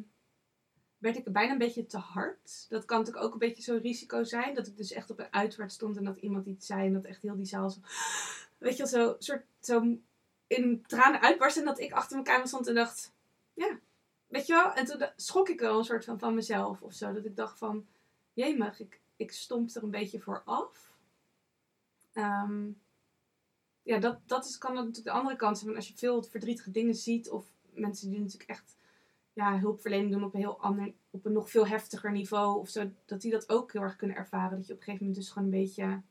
werd 1.13 1.27
ik 1.27 1.33
bijna 1.33 1.53
een 1.53 1.59
beetje 1.59 1.87
te 1.87 1.99
hard. 1.99 2.67
Dat 2.69 2.85
kan 2.85 2.99
natuurlijk 2.99 3.27
ook 3.27 3.33
een 3.33 3.39
beetje 3.39 3.63
zo'n 3.63 3.79
risico 3.79 4.25
zijn. 4.25 4.55
Dat 4.55 4.67
ik 4.67 4.77
dus 4.77 4.93
echt 4.93 5.11
op 5.11 5.19
een 5.19 5.33
uitvaart 5.33 5.73
stond 5.73 5.97
en 5.97 6.05
dat 6.05 6.17
iemand 6.17 6.47
iets 6.47 6.67
zei 6.67 6.87
en 6.87 6.93
dat 6.93 7.05
echt 7.05 7.23
heel 7.23 7.37
die 7.37 7.45
zaal 7.45 7.71
zo... 7.71 7.81
Weet 8.59 8.77
je 8.77 8.79
wel, 8.79 8.87
zo, 8.87 9.17
soort, 9.19 9.45
zo 9.61 9.97
in 10.47 10.85
tranen 10.87 11.21
uitbarst 11.21 11.57
en 11.57 11.65
dat 11.65 11.81
ik 11.81 11.93
achter 11.93 12.13
mijn 12.13 12.29
kamer 12.29 12.47
stond 12.47 12.67
en 12.67 12.75
dacht... 12.75 13.13
Ja, 13.55 13.79
weet 14.27 14.47
je 14.47 14.53
wel? 14.53 14.73
En 14.73 14.85
toen 14.85 15.07
schrok 15.17 15.49
ik 15.49 15.61
wel 15.61 15.79
een 15.79 15.85
soort 15.85 16.05
van 16.05 16.19
van 16.19 16.35
mezelf 16.35 16.83
of 16.83 16.93
zo. 16.93 17.13
Dat 17.13 17.25
ik 17.25 17.37
dacht 17.37 17.59
van, 17.59 17.87
jemig, 18.33 18.81
ik, 18.81 19.01
ik 19.17 19.33
stomp 19.33 19.71
er 19.71 19.83
een 19.83 19.91
beetje 19.91 20.21
voor 20.21 20.43
af. 20.45 20.93
Ehm, 22.13 22.71
ja, 23.83 23.99
dat, 23.99 24.19
dat 24.27 24.45
is, 24.45 24.59
kan 24.59 24.75
natuurlijk 24.75 25.05
de 25.05 25.11
andere 25.11 25.37
kant 25.37 25.59
zijn. 25.59 25.77
Als 25.77 25.89
je 25.89 25.95
veel 25.97 26.23
verdrietige 26.23 26.71
dingen 26.71 26.95
ziet 26.95 27.31
of 27.31 27.47
mensen 27.71 28.11
die 28.11 28.21
natuurlijk 28.21 28.51
echt 28.51 28.76
ja, 29.37 29.59
hulpverlening 29.59 30.11
doen 30.11 30.25
op 30.25 30.35
een 30.35 30.41
heel 30.41 30.61
ander, 30.61 30.93
op 31.11 31.25
een 31.25 31.33
nog 31.33 31.51
veel 31.51 31.67
heftiger 31.67 32.13
niveau 32.13 32.59
of 32.59 32.69
zo, 32.69 32.91
dat 33.05 33.21
die 33.21 33.31
dat 33.31 33.49
ook 33.49 33.73
heel 33.73 33.83
erg 33.83 33.97
kunnen 33.97 34.17
ervaren. 34.17 34.57
Dat 34.57 34.67
je 34.67 34.73
op 34.73 34.79
een 34.79 34.85
gegeven 34.85 35.07
moment 35.07 35.25
dus 35.25 35.33
gewoon 35.33 35.53
een 35.53 35.61
beetje 35.61 36.03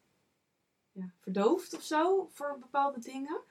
ja, 0.92 1.14
verdooft 1.22 1.76
of 1.76 1.84
zo 1.84 2.30
voor 2.32 2.58
bepaalde 2.60 3.00
dingen. 3.00 3.42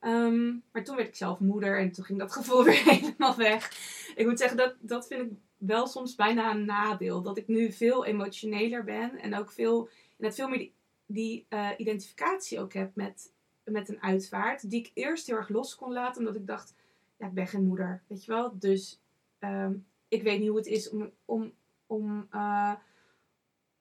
Ehm, 0.00 0.56
maar 0.72 0.84
toen 0.84 0.96
werd 0.96 1.08
ik 1.08 1.16
zelf 1.16 1.40
moeder 1.40 1.78
en 1.78 1.92
toen 1.92 2.04
ging 2.04 2.18
dat 2.18 2.32
gevoel 2.38 2.64
weer 2.64 2.84
helemaal 2.84 3.36
weg. 3.36 3.70
Ik 4.14 4.26
moet 4.26 4.38
zeggen, 4.38 4.56
dat, 4.56 4.74
dat 4.80 5.06
vind 5.06 5.30
ik 5.30 5.38
wel 5.56 5.86
soms 5.86 6.14
bijna 6.14 6.50
een 6.50 6.64
nadeel. 6.64 7.22
Dat 7.22 7.38
ik 7.38 7.48
nu 7.48 7.72
veel 7.72 8.04
emotioneler 8.04 8.84
ben 8.84 9.18
en 9.18 9.36
ook 9.36 9.52
veel, 9.52 9.88
net 10.16 10.34
veel 10.34 10.48
meer 10.48 10.58
die, 10.58 10.74
die 11.06 11.46
uh, 11.48 11.68
identificatie 11.76 12.60
ook 12.60 12.72
heb 12.72 12.94
met, 12.94 13.32
met 13.64 13.88
een 13.88 14.02
uitvaart. 14.02 14.70
Die 14.70 14.80
ik 14.80 14.90
eerst 14.94 15.26
heel 15.26 15.36
erg 15.36 15.48
los 15.48 15.74
kon 15.74 15.92
laten, 15.92 16.18
omdat 16.18 16.40
ik 16.40 16.46
dacht, 16.46 16.74
ja, 17.20 17.26
ik 17.26 17.34
ben 17.34 17.46
geen 17.46 17.66
moeder, 17.66 18.02
weet 18.06 18.24
je 18.24 18.32
wel. 18.32 18.58
Dus 18.58 19.00
ehm, 19.38 19.74
ik 20.08 20.22
weet 20.22 20.38
niet 20.38 20.48
hoe 20.48 20.58
het 20.58 20.66
is 20.66 20.90
om, 20.90 21.10
om, 21.24 21.52
om, 21.86 22.28
uh, 22.34 22.74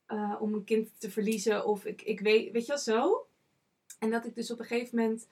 uh, 0.07 0.35
om 0.39 0.53
een 0.53 0.63
kind 0.63 0.99
te 0.99 1.11
verliezen. 1.11 1.65
Of 1.65 1.85
ik, 1.85 2.01
ik 2.01 2.19
weet, 2.19 2.51
weet 2.51 2.65
je 2.65 2.67
wel, 2.67 2.77
zo. 2.77 3.27
En 3.99 4.11
dat 4.11 4.25
ik 4.25 4.35
dus 4.35 4.51
op 4.51 4.59
een 4.59 4.65
gegeven 4.65 4.97
moment, 4.97 5.27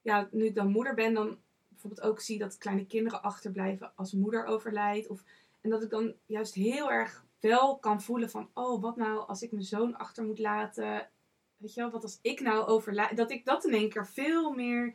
ja, 0.00 0.28
nu 0.30 0.44
ik 0.44 0.54
dan 0.54 0.70
moeder 0.70 0.94
ben, 0.94 1.14
dan 1.14 1.38
bijvoorbeeld 1.68 2.06
ook 2.06 2.20
zie 2.20 2.38
dat 2.38 2.58
kleine 2.58 2.86
kinderen 2.86 3.22
achterblijven 3.22 3.92
als 3.94 4.12
moeder 4.12 4.44
overlijdt. 4.44 5.08
Of, 5.08 5.24
en 5.60 5.70
dat 5.70 5.82
ik 5.82 5.90
dan 5.90 6.14
juist 6.26 6.54
heel 6.54 6.92
erg 6.92 7.24
wel 7.40 7.78
kan 7.78 8.02
voelen 8.02 8.30
van, 8.30 8.50
oh, 8.54 8.82
wat 8.82 8.96
nou 8.96 9.26
als 9.26 9.42
ik 9.42 9.52
mijn 9.52 9.64
zoon 9.64 9.96
achter 9.96 10.24
moet 10.24 10.38
laten. 10.38 11.08
Weet 11.56 11.74
je 11.74 11.80
wel, 11.80 11.90
wat 11.90 12.02
als 12.02 12.18
ik 12.22 12.40
nou 12.40 12.66
overlijd. 12.66 13.16
Dat 13.16 13.30
ik 13.30 13.44
dat 13.44 13.64
in 13.64 13.74
één 13.74 13.88
keer 13.88 14.06
veel 14.06 14.52
meer 14.52 14.94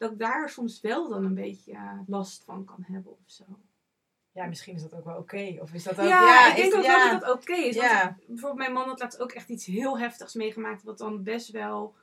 dat 0.00 0.12
ik 0.12 0.18
daar 0.18 0.48
soms 0.48 0.80
wel 0.80 1.08
dan 1.08 1.24
een 1.24 1.34
beetje 1.34 1.72
eh, 1.72 1.98
last 2.06 2.44
van 2.44 2.64
kan 2.64 2.84
hebben 2.86 3.12
of 3.12 3.18
zo. 3.30 3.44
Ja, 4.32 4.46
misschien 4.46 4.74
is 4.74 4.82
dat 4.82 4.94
ook 4.94 5.04
wel 5.04 5.16
oké. 5.16 5.56
Of 5.60 5.72
is 5.72 5.82
dat 5.82 5.98
ook... 5.98 6.06
Ja, 6.06 6.48
ik 6.50 6.56
denk 6.56 6.74
ook 6.74 6.82
ja. 6.82 6.96
wel 6.96 7.18
dat 7.18 7.28
dat 7.28 7.36
oké 7.36 7.54
is. 7.54 7.76
Want 7.76 8.16
bijvoorbeeld 8.26 8.54
mijn 8.54 8.72
man 8.72 8.88
had 8.88 9.00
laatst 9.00 9.20
ook 9.20 9.32
echt 9.32 9.48
iets 9.48 9.66
heel 9.66 9.98
heftigs 9.98 10.34
meegemaakt. 10.34 10.82
Wat 10.82 10.98
dan 10.98 11.22
best 11.22 11.50
wel 11.50 11.94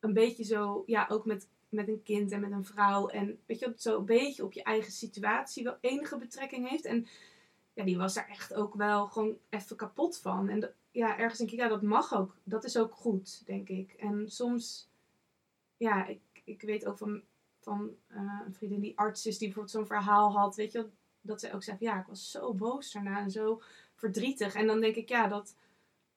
een 0.00 0.12
beetje 0.12 0.44
zo, 0.44 0.82
ja, 0.86 1.06
ook 1.10 1.24
met, 1.24 1.48
met 1.68 1.88
een 1.88 2.02
kind 2.02 2.32
en 2.32 2.40
met 2.40 2.50
een 2.50 2.64
vrouw. 2.64 3.08
En 3.08 3.38
weet 3.46 3.58
je, 3.58 3.72
zo 3.76 3.98
een 3.98 4.04
beetje 4.04 4.44
op 4.44 4.52
je 4.52 4.62
eigen 4.62 4.92
situatie 4.92 5.64
wel 5.64 5.76
enige 5.80 6.16
betrekking 6.16 6.68
heeft. 6.68 6.84
En 6.84 7.06
ja, 7.72 7.84
die 7.84 7.98
was 7.98 8.14
daar 8.14 8.28
echt 8.28 8.54
ook 8.54 8.74
wel 8.74 9.06
gewoon 9.06 9.36
even 9.50 9.76
kapot 9.76 10.18
van. 10.18 10.48
En 10.48 10.60
dat- 10.60 10.72
ja, 10.90 11.18
ergens 11.18 11.38
denk 11.38 11.50
ik, 11.50 11.58
ja, 11.58 11.68
dat 11.68 11.82
mag 11.82 12.14
ook. 12.14 12.36
Dat 12.44 12.64
is 12.64 12.76
ook 12.76 12.92
goed, 12.94 13.42
denk 13.46 13.68
ik. 13.68 13.92
En 13.92 14.30
soms, 14.30 14.88
ja, 15.76 16.06
ik, 16.06 16.20
ik 16.44 16.62
weet 16.62 16.86
ook 16.86 16.98
van, 16.98 17.22
van 17.64 17.90
eh, 18.06 18.40
een 18.46 18.54
vriendin 18.54 18.80
die 18.80 18.98
arts 18.98 19.26
is, 19.26 19.38
die 19.38 19.48
bijvoorbeeld 19.48 19.74
zo'n 19.74 19.96
verhaal 19.96 20.32
had, 20.32 20.56
weet 20.56 20.72
je, 20.72 20.86
dat 21.20 21.40
zij 21.40 21.54
ook 21.54 21.62
zei 21.62 21.76
van, 21.78 21.86
ja, 21.86 22.00
ik 22.00 22.06
was 22.06 22.30
zo 22.30 22.54
boos 22.54 22.92
daarna 22.92 23.20
en 23.20 23.30
zo 23.30 23.62
verdrietig. 23.94 24.54
En 24.54 24.66
dan 24.66 24.80
denk 24.80 24.96
ik, 24.96 25.08
ja, 25.08 25.28
dat, 25.28 25.54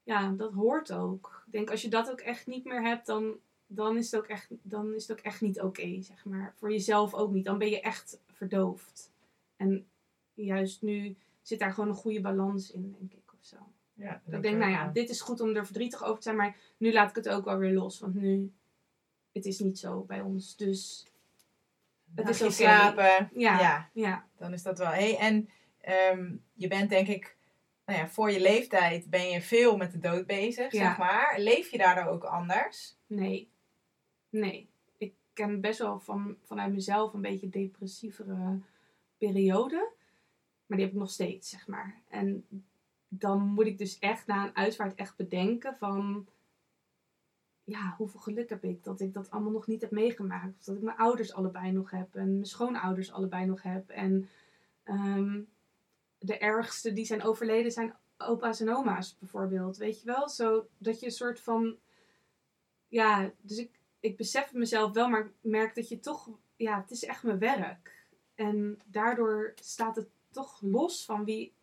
ja, 0.04 0.32
dat 0.32 0.54
hoort 0.54 0.94
ook. 0.94 1.44
Ik 1.46 1.52
denk, 1.52 1.72
als 1.72 1.82
je 1.82 1.90
dat 1.90 2.12
ook 2.12 2.20
echt 2.20 2.48
niet 2.48 2.66
meer 2.66 2.82
hebt, 2.82 3.06
dan, 3.06 3.36
dan, 3.68 3.98
is, 3.98 4.12
het 4.12 4.22
ook 4.22 4.28
echt, 4.28 4.48
dan 4.62 4.94
is 4.94 5.08
het 5.08 5.18
ook 5.18 5.26
echt 5.26 5.42
niet 5.42 5.62
oké, 5.62 6.02
zeg 6.02 6.26
maar. 6.26 6.54
Voor 6.56 6.72
jezelf 6.72 7.14
ook 7.14 7.32
niet. 7.32 7.46
Dan 7.46 7.58
ben 7.58 7.70
je 7.70 7.82
echt 7.82 8.20
verdoofd. 8.28 9.12
En 9.56 9.88
juist 10.34 10.82
nu 10.82 11.16
zit 11.42 11.60
daar 11.60 11.74
gewoon 11.74 11.90
een 11.90 11.96
goede 11.96 12.22
balans 12.22 12.72
in, 12.72 12.96
denk 13.00 13.14
ik, 13.14 13.34
of 13.34 13.46
zo. 13.46 13.58
Ja, 13.94 14.22
ik 14.26 14.42
denk 14.42 14.58
nou 14.58 14.72
ja, 14.72 14.88
dit 14.88 15.10
is 15.10 15.22
goed 15.22 15.40
om 15.40 15.56
er 15.56 15.66
verdrietig 15.66 16.04
over 16.04 16.16
te 16.16 16.24
zijn, 16.24 16.36
maar 16.36 16.58
nu 16.78 16.94
laat 16.94 17.10
ik 17.10 17.16
het 17.16 17.30
ook 17.30 17.46
wel 17.46 17.58
weer 17.58 17.74
los. 17.74 18.00
Want 18.00 18.16
nu, 18.16 18.52
het 19.32 19.46
is 19.46 19.60
niet 19.60 19.80
zo 19.80 20.02
bij 20.02 20.22
ons. 20.22 20.56
Dus 20.56 21.08
het 22.16 22.30
is 22.30 22.40
Nachtje 22.40 22.46
oké. 22.46 22.54
slapen. 22.74 23.30
ja, 23.34 23.60
ja. 23.60 23.90
ja. 23.94 24.26
dan 24.38 24.54
is 24.54 24.64
dat 24.64 24.78
wel. 24.78 24.88
Hey, 24.88 25.18
en 25.18 25.50
ehm, 25.82 26.36
je 26.54 26.68
bent 26.68 26.90
denk 26.90 27.08
ik, 27.08 27.38
nou 27.86 28.00
ja, 28.00 28.08
voor 28.08 28.32
je 28.32 28.42
leeftijd 28.42 29.10
ben 29.10 29.30
je 29.30 29.42
veel 29.42 29.78
met 29.78 29.92
de 29.92 30.00
dood 30.00 30.26
bezig, 30.26 30.72
Ja. 30.72 30.88
zeg 30.88 30.98
maar. 30.98 31.36
Leef 31.38 31.72
je 31.72 31.78
daardoor 31.78 32.06
ook 32.14 32.24
anders? 32.24 32.98
Nee. 33.08 33.52
Nee. 34.30 34.70
Ik 34.98 35.14
ken 35.34 35.62
best 35.62 35.80
wel 35.80 36.00
van, 36.00 36.38
vanuit 36.44 36.74
mezelf 36.74 37.14
een 37.14 37.22
beetje 37.22 37.50
depressievere 37.50 38.60
periode. 39.18 39.92
Maar 40.66 40.78
die 40.78 40.86
heb 40.86 40.96
ik 40.96 41.02
nog 41.02 41.12
steeds, 41.12 41.50
zeg 41.50 41.68
maar. 41.68 42.02
En 42.10 42.46
dan 43.08 43.40
moet 43.42 43.66
ik 43.66 43.78
dus 43.78 44.00
echt 44.00 44.28
na 44.28 44.44
een 44.44 44.56
uitvaart 44.56 44.96
echt 44.96 45.16
bedenken 45.16 45.76
van... 45.76 46.28
Ja, 47.68 47.94
hoeveel 47.98 48.20
geluk 48.20 48.50
heb 48.50 48.64
ik 48.64 48.84
dat 48.84 49.00
ik 49.00 49.14
dat 49.14 49.32
allemaal 49.32 49.52
nog 49.52 49.68
niet 49.68 49.82
heb 49.82 49.92
meegemaakt. 49.92 50.58
Of 50.58 50.64
dat 50.64 50.76
ik 50.76 50.82
mijn 50.82 50.98
ouders 50.98 51.34
allebei 51.34 51.72
nog 51.72 51.92
heb. 51.92 52.16
En 52.16 52.32
mijn 52.32 52.46
schoonouders 52.46 53.12
allebei 53.12 53.46
nog 53.46 53.64
heb. 53.64 53.90
En 53.90 54.30
ehm, 54.84 55.42
de 56.18 56.38
ergste 56.38 56.94
die 56.94 57.06
zijn 57.06 57.24
overleden 57.24 57.72
zijn 57.72 57.96
opa's 58.18 58.60
en 58.60 58.76
oma's 58.76 59.18
bijvoorbeeld. 59.20 59.78
Weet 59.78 60.00
je 60.00 60.06
wel? 60.06 60.30
Zo 60.30 60.68
dat 60.78 61.00
je 61.00 61.06
een 61.06 61.12
soort 61.12 61.40
van 61.40 61.78
ja, 62.88 63.32
dus 63.42 63.58
ik, 63.58 63.80
ik 64.00 64.18
besef 64.18 64.54
mezelf 64.54 64.94
wel, 64.94 65.10
maar 65.10 65.26
ik 65.26 65.32
merk 65.42 65.76
dat 65.76 65.90
je 65.90 66.00
toch, 66.00 66.30
ja, 66.56 66.82
het 66.82 66.92
is 66.92 67.04
echt 67.04 67.24
mijn 67.24 67.40
werk. 67.40 68.08
En 68.36 68.80
daardoor 68.86 69.54
staat 69.56 69.96
het 69.96 70.10
toch 70.32 70.62
los 70.62 71.06
van 71.06 71.26
wie, 71.26 71.54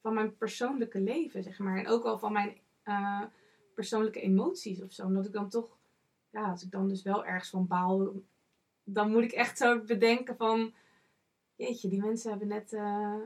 van 0.00 0.14
mijn 0.14 0.36
persoonlijke 0.36 1.00
leven, 1.00 1.42
zeg 1.42 1.58
maar. 1.58 1.78
En 1.78 1.88
ook 1.88 2.02
wel 2.02 2.18
van 2.18 2.32
mijn 2.32 2.58
eh, 2.82 3.22
persoonlijke 3.74 4.20
emoties 4.20 4.82
of 4.82 4.92
zo. 4.92 5.04
Omdat 5.04 5.26
ik 5.26 5.32
dan 5.32 5.48
toch, 5.48 5.76
ja, 6.30 6.50
als 6.50 6.62
ik 6.62 6.70
dan 6.70 6.88
dus 6.88 7.02
wel 7.02 7.24
ergens 7.24 7.50
van 7.50 7.66
baal, 7.66 8.12
dan 8.84 9.10
moet 9.10 9.22
ik 9.22 9.32
echt 9.32 9.58
zo 9.58 9.80
bedenken 9.80 10.36
van, 10.36 10.72
jeetje, 11.56 11.88
die 11.88 12.00
mensen 12.00 12.30
hebben 12.30 12.48
net 12.48 12.72
eh, 12.72 13.16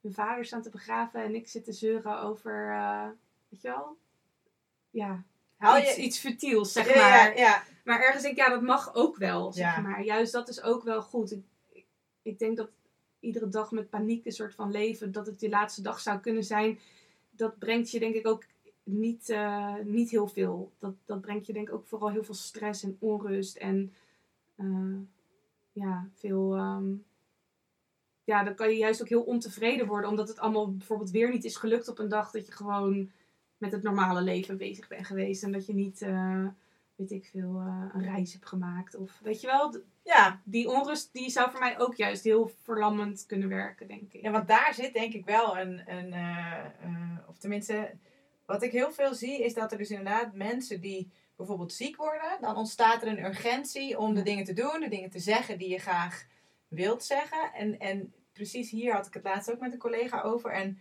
hun 0.00 0.12
vader 0.12 0.44
staan 0.44 0.62
te 0.62 0.70
begraven 0.70 1.22
en 1.22 1.34
ik 1.34 1.48
zit 1.48 1.64
te 1.64 1.72
zeuren 1.72 2.20
over, 2.20 2.70
eh, 2.70 3.08
weet 3.48 3.62
je 3.62 3.68
wel? 3.68 3.96
Ja, 4.90 5.24
Haal 5.56 5.78
iets, 5.78 5.96
je 5.96 6.02
iets 6.02 6.18
futiels, 6.18 6.72
zeg 6.72 6.94
Ja, 6.94 7.08
maar. 7.08 7.36
Ja, 7.36 7.40
ja. 7.40 7.62
Maar 7.84 8.00
ergens 8.00 8.22
denk 8.22 8.36
ik, 8.36 8.44
ja, 8.44 8.50
dat 8.50 8.62
mag 8.62 8.94
ook 8.94 9.16
wel, 9.16 9.52
zeg 9.52 9.82
maar. 9.82 10.04
Juist 10.04 10.32
dat 10.32 10.48
is 10.48 10.62
ook 10.62 10.82
wel 10.82 11.02
goed. 11.02 11.32
Ik, 11.32 11.44
ik, 11.72 11.84
ik 12.22 12.38
denk 12.38 12.56
dat 12.56 12.70
iedere 13.20 13.48
dag 13.48 13.70
met 13.70 13.90
paniek 13.90 14.26
een 14.26 14.32
soort 14.32 14.54
van 14.54 14.70
leven, 14.70 15.12
dat 15.12 15.26
het 15.26 15.40
je 15.40 15.48
laatste 15.48 15.82
dag 15.82 16.00
zou 16.00 16.18
kunnen 16.18 16.44
zijn, 16.44 16.78
dat 17.30 17.58
brengt 17.58 17.90
je 17.90 17.98
denk 17.98 18.14
ik 18.14 18.26
ook 18.26 18.44
niet, 18.84 19.28
eh, 19.28 19.74
niet 19.84 20.10
heel 20.10 20.28
veel. 20.28 20.72
Dat, 20.78 20.94
dat 21.04 21.20
brengt 21.20 21.46
je 21.46 21.52
denk 21.52 21.68
ik 21.68 21.74
ook 21.74 21.86
vooral 21.86 22.10
heel 22.10 22.24
veel 22.24 22.34
stress 22.34 22.82
en 22.82 22.96
onrust 22.98 23.56
en 23.56 23.94
eh, 24.56 24.96
ja, 25.72 26.08
veel... 26.14 26.54
ehm, 26.54 26.92
ja, 28.24 28.44
dan 28.44 28.54
kan 28.54 28.70
je 28.70 28.76
juist 28.76 29.00
ook 29.00 29.08
heel 29.08 29.22
ontevreden 29.22 29.86
worden, 29.86 30.10
omdat 30.10 30.28
het 30.28 30.38
allemaal 30.38 30.72
bijvoorbeeld 30.72 31.10
weer 31.10 31.30
niet 31.30 31.44
is 31.44 31.56
gelukt 31.56 31.88
op 31.88 31.98
een 31.98 32.08
dag 32.08 32.30
dat 32.30 32.46
je 32.46 32.52
gewoon 32.52 33.10
met 33.56 33.72
het 33.72 33.82
normale 33.82 34.22
leven 34.22 34.56
bezig 34.56 34.88
bent 34.88 35.06
geweest. 35.06 35.42
En 35.42 35.52
dat 35.52 35.66
je 35.66 35.74
niet, 35.74 36.02
eh, 36.02 36.46
weet 36.96 37.10
ik 37.10 37.24
veel, 37.24 37.56
een 37.92 38.02
reis 38.02 38.32
hebt 38.32 38.46
gemaakt. 38.46 38.94
Of 38.94 39.20
weet 39.22 39.40
je 39.40 39.46
wel, 39.46 39.76
ja. 40.02 40.40
die 40.44 40.68
onrust 40.68 41.12
die 41.12 41.30
zou 41.30 41.50
voor 41.50 41.60
mij 41.60 41.78
ook 41.78 41.94
juist 41.94 42.24
heel 42.24 42.50
verlammend 42.62 43.26
kunnen 43.26 43.48
werken, 43.48 43.88
denk 43.88 44.12
ik. 44.12 44.22
Ja, 44.22 44.30
want 44.30 44.48
daar 44.48 44.74
zit 44.74 44.92
denk 44.92 45.14
ik 45.14 45.24
wel 45.24 45.58
een, 45.58 45.82
een 45.86 46.14
of 47.28 47.38
tenminste, 47.38 47.90
wat 48.46 48.62
ik 48.62 48.72
heel 48.72 48.92
veel 48.92 49.14
zie, 49.14 49.44
is 49.44 49.54
dat 49.54 49.72
er 49.72 49.78
dus 49.78 49.90
inderdaad 49.90 50.32
mensen 50.32 50.80
die 50.80 51.12
bijvoorbeeld 51.36 51.72
ziek 51.72 51.96
worden, 51.96 52.38
dan 52.40 52.56
ontstaat 52.56 53.02
er 53.02 53.08
een 53.08 53.24
urgentie 53.24 53.98
om 53.98 54.14
de 54.14 54.22
dingen 54.22 54.44
te 54.44 54.52
doen, 54.52 54.80
de 54.80 54.88
dingen 54.88 55.10
te 55.10 55.18
zeggen 55.18 55.58
die 55.58 55.68
je 55.68 55.78
graag 55.78 56.26
wilt 56.68 57.04
zeggen. 57.04 57.52
En, 57.54 57.78
en 57.78 58.12
precies 58.32 58.70
hier 58.70 58.92
had 58.92 59.06
ik 59.06 59.14
het 59.14 59.24
laatst 59.24 59.50
ook 59.52 59.60
met 59.60 59.72
een 59.72 59.78
collega 59.78 60.20
over. 60.20 60.50
En 60.50 60.80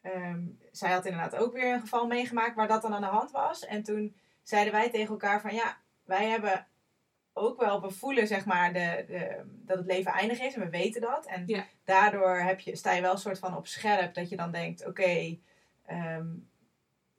ehm, 0.00 0.42
zij 0.72 0.90
had 0.92 1.04
inderdaad 1.06 1.36
ook 1.36 1.52
weer 1.52 1.72
een 1.74 1.80
geval 1.80 2.06
meegemaakt 2.06 2.54
waar 2.54 2.68
dat 2.68 2.82
dan 2.82 2.94
aan 2.94 3.00
de 3.00 3.06
hand 3.06 3.30
was. 3.30 3.64
En 3.64 3.82
toen 3.82 4.16
zeiden 4.42 4.72
wij 4.72 4.90
tegen 4.90 5.10
elkaar 5.10 5.40
van 5.40 5.54
ja, 5.54 5.78
wij 6.04 6.28
hebben 6.28 6.66
ook 7.32 7.60
wel, 7.60 7.80
we 7.80 7.90
voelen 7.90 8.26
zeg 8.26 8.44
maar 8.44 8.72
de, 8.72 9.04
de, 9.06 9.42
dat 9.46 9.76
het 9.78 9.86
leven 9.86 10.12
eindig 10.12 10.40
is 10.40 10.54
en 10.54 10.60
we 10.60 10.68
weten 10.68 11.00
dat. 11.00 11.26
En 11.26 11.42
Ja. 11.46 11.64
daardoor 11.84 12.36
heb 12.38 12.60
je, 12.60 12.76
sta 12.76 12.92
je 12.92 13.00
wel 13.00 13.12
een 13.12 13.18
soort 13.18 13.38
van 13.38 13.56
op 13.56 13.66
scherp 13.66 14.14
dat 14.14 14.28
je 14.28 14.36
dan 14.36 14.50
denkt, 14.52 14.86
oké, 14.86 15.38
ehm, 15.86 16.26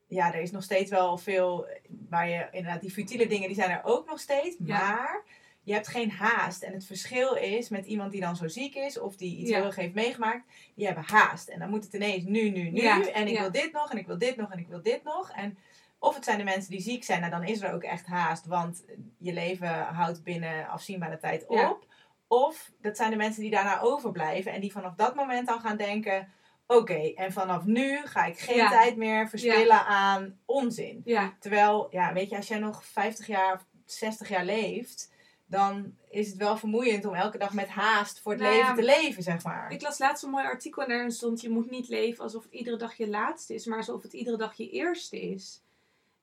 ja, 0.07 0.33
er 0.33 0.41
is 0.41 0.51
nog 0.51 0.63
steeds 0.63 0.91
wel 0.91 1.17
veel 1.17 1.67
waar 2.09 2.29
je 2.29 2.47
inderdaad 2.51 2.81
die 2.81 2.91
futiele 2.91 3.27
dingen 3.27 3.47
die 3.47 3.55
zijn 3.57 3.69
er 3.71 3.81
ook 3.83 4.09
nog 4.09 4.19
steeds, 4.19 4.55
Ja. 4.63 4.77
maar 4.77 5.23
je 5.63 5.73
hebt 5.73 5.87
geen 5.87 6.11
haast. 6.11 6.63
En 6.63 6.73
het 6.73 6.85
verschil 6.85 7.33
is 7.35 7.69
met 7.69 7.85
iemand 7.85 8.11
die 8.11 8.21
dan 8.21 8.35
zo 8.35 8.47
ziek 8.47 8.75
is 8.75 8.99
of 8.99 9.15
die 9.15 9.37
iets 9.37 9.49
Ja. 9.49 9.55
heel 9.55 9.65
erg 9.65 9.75
heeft 9.75 9.93
meegemaakt, 9.93 10.43
die 10.75 10.85
hebben 10.85 11.03
haast. 11.07 11.47
En 11.47 11.59
dan 11.59 11.69
moet 11.69 11.83
het 11.83 11.93
ineens 11.93 12.23
nu, 12.23 12.49
nu, 12.49 12.69
nu. 12.69 12.81
Ja, 12.81 13.05
En 13.11 13.27
ik 13.27 13.39
wil 13.39 13.51
dit 13.51 13.71
nog 13.71 13.91
en 13.91 13.97
ik 13.97 14.07
wil 14.07 14.17
dit 14.17 14.35
nog 14.35 14.51
en 14.51 14.59
ik 14.59 14.67
wil 14.67 14.81
dit 14.81 15.03
nog. 15.03 15.31
En 15.31 15.57
of 15.99 16.15
het 16.15 16.23
zijn 16.23 16.37
de 16.37 16.43
mensen 16.43 16.71
die 16.71 16.81
ziek 16.81 17.03
zijn, 17.03 17.19
nou 17.19 17.31
dan 17.31 17.43
is 17.43 17.61
er 17.61 17.73
ook 17.73 17.83
echt 17.83 18.05
haast, 18.05 18.45
want 18.45 18.83
je 19.17 19.33
leven 19.33 19.69
houdt 19.83 20.23
binnen 20.23 20.67
afzienbare 20.67 21.17
tijd 21.17 21.45
op. 21.47 21.85
Of 22.27 22.71
dat 22.81 22.97
zijn 22.97 23.09
de 23.09 23.15
mensen 23.15 23.41
die 23.41 23.51
daarna 23.51 23.79
overblijven 23.81 24.51
en 24.51 24.61
die 24.61 24.71
vanaf 24.71 24.95
dat 24.95 25.15
moment 25.15 25.47
dan 25.47 25.59
gaan 25.59 25.77
denken: 25.77 26.31
oké, 26.67 27.13
en 27.15 27.31
vanaf 27.31 27.63
nu 27.65 27.97
ga 28.05 28.25
ik 28.25 28.37
geen 28.39 28.55
Ja. 28.55 28.69
tijd 28.69 28.95
meer 28.95 29.29
verspillen 29.29 29.85
aan 29.85 30.39
onzin. 30.45 31.01
Ja, 31.05 31.35
Terwijl, 31.39 31.87
ja, 31.91 32.13
weet 32.13 32.29
je, 32.29 32.35
als 32.35 32.47
jij 32.47 32.59
nog 32.59 32.85
50 32.85 33.27
jaar 33.27 33.53
of 33.53 33.65
60 33.85 34.29
jaar 34.29 34.45
leeft, 34.45 35.13
dan 35.45 35.95
is 36.09 36.27
het 36.27 36.37
wel 36.37 36.57
vermoeiend 36.57 37.05
om 37.05 37.13
elke 37.13 37.37
dag 37.37 37.53
met 37.53 37.67
haast 37.67 38.19
voor 38.21 38.31
het 38.31 38.41
Nou 38.41 38.55
leven 38.55 38.75
te 38.75 38.83
leven, 38.83 39.23
zeg 39.23 39.43
maar. 39.43 39.71
ik 39.71 39.81
las 39.81 39.99
laatst 39.99 40.23
een 40.23 40.29
mooi 40.29 40.45
artikel 40.45 40.81
en 40.81 40.89
daarin 40.89 41.11
stond: 41.11 41.41
je 41.41 41.49
moet 41.49 41.69
niet 41.69 41.87
leven 41.89 42.23
alsof 42.23 42.43
het 42.43 42.53
iedere 42.53 42.77
dag 42.77 42.93
je 42.93 43.07
laatste 43.09 43.53
is, 43.53 43.65
maar 43.65 43.77
alsof 43.77 44.01
het 44.01 44.13
iedere 44.13 44.37
dag 44.37 44.53
je 44.53 44.69
eerste 44.69 45.21
is. 45.21 45.63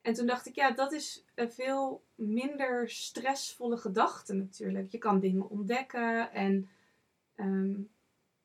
En 0.03 0.13
toen 0.15 0.27
dacht 0.27 0.47
ik, 0.47 0.55
ja, 0.55 0.71
dat 0.71 0.93
is 0.93 1.25
een 1.35 1.53
veel 1.53 2.03
minder 2.15 2.91
stressvolle 2.91 3.77
gedachte 3.77 4.35
natuurlijk. 4.35 4.93
Je 4.93 4.99
kan 4.99 5.21
dingen 5.21 5.51
ontdekken 5.51 6.33
en 6.33 6.69
ehm, 7.37 7.75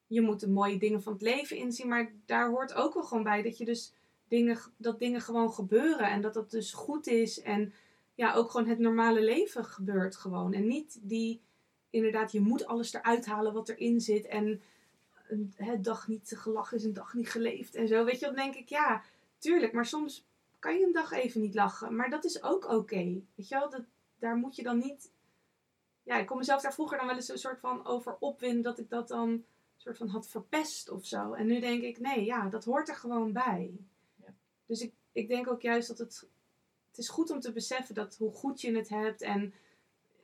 je 0.07 0.21
moet 0.21 0.39
de 0.39 0.49
mooie 0.49 0.77
dingen 0.77 1.01
van 1.01 1.13
het 1.13 1.21
leven 1.21 1.57
inzien. 1.57 1.87
Maar 1.87 2.11
daar 2.25 2.49
hoort 2.49 2.73
ook 2.73 2.93
wel 2.93 3.03
gewoon 3.03 3.23
bij 3.23 3.41
dat 3.41 3.57
je 3.57 3.65
dus 3.65 3.93
dingen, 4.27 4.59
dat 4.77 4.99
dingen 4.99 5.21
gewoon 5.21 5.53
gebeuren 5.53 6.09
en 6.09 6.21
dat 6.21 6.33
dat 6.33 6.51
dus 6.51 6.73
goed 6.73 7.07
is. 7.07 7.41
En 7.41 7.73
ja, 8.15 8.33
ook 8.33 8.51
gewoon 8.51 8.67
het 8.67 8.79
normale 8.79 9.21
leven 9.21 9.65
gebeurt 9.65 10.15
gewoon. 10.15 10.53
En 10.53 10.67
niet 10.67 10.99
die, 11.01 11.41
inderdaad, 11.89 12.31
je 12.31 12.39
moet 12.39 12.65
alles 12.65 12.93
eruit 12.93 13.25
halen 13.25 13.53
wat 13.53 13.69
erin 13.69 14.01
zit. 14.01 14.25
En 14.25 14.61
een 15.27 15.53
hè, 15.55 15.81
dag 15.81 16.07
niet 16.07 16.33
gelachen 16.35 16.77
is 16.77 16.83
een 16.83 16.93
dag 16.93 17.13
niet 17.13 17.29
geleefd 17.29 17.75
en 17.75 17.87
zo. 17.87 18.05
Weet 18.05 18.19
je, 18.19 18.25
dan 18.25 18.35
denk 18.35 18.55
ik, 18.55 18.69
ja, 18.69 19.03
tuurlijk. 19.37 19.73
Maar 19.73 19.85
soms 19.85 20.25
kan 20.59 20.77
je 20.77 20.85
een 20.85 20.93
dag 20.93 21.11
even 21.11 21.41
niet 21.41 21.55
lachen. 21.55 21.95
Maar 21.95 22.09
dat 22.09 22.25
is 22.25 22.43
ook 22.43 22.69
oké. 22.69 23.21
Weet 23.35 23.47
je 23.47 23.55
wel, 23.55 23.69
dat, 23.69 23.83
daar 24.19 24.35
moet 24.35 24.55
je 24.55 24.63
dan 24.63 24.77
niet... 24.77 25.11
Ja, 26.03 26.17
ik 26.17 26.25
kon 26.25 26.37
mezelf 26.37 26.61
daar 26.61 26.73
vroeger 26.73 26.97
dan 26.97 27.07
wel 27.07 27.15
eens 27.15 27.29
een 27.29 27.37
soort 27.37 27.59
van 27.59 27.85
over 27.85 28.15
opwinden 28.19 28.63
dat 28.63 28.79
ik 28.79 28.89
dat 28.89 29.07
dan 29.07 29.43
soort 29.87 30.09
van 30.09 30.15
had 30.15 30.29
verpest 30.29 30.89
of 30.89 31.05
zo. 31.05 31.33
En 31.33 31.47
nu 31.47 31.59
denk 31.59 31.83
ik, 31.83 31.99
nee, 31.99 32.25
ja, 32.25 32.49
dat 32.49 32.65
hoort 32.65 32.89
er 32.89 32.95
gewoon 32.95 33.33
bij. 33.33 33.77
Ja. 34.15 34.33
Dus 34.65 34.81
ik, 34.81 34.93
ik 35.11 35.27
denk 35.27 35.47
ook 35.49 35.61
juist 35.61 35.87
dat 35.87 35.97
het... 35.97 36.29
Het 36.87 37.05
is 37.05 37.11
goed 37.11 37.29
om 37.29 37.39
te 37.39 37.51
beseffen 37.51 37.95
dat 37.95 38.15
hoe 38.15 38.31
goed 38.31 38.61
je 38.61 38.75
het 38.75 38.89
hebt 38.89 39.21
en 39.21 39.53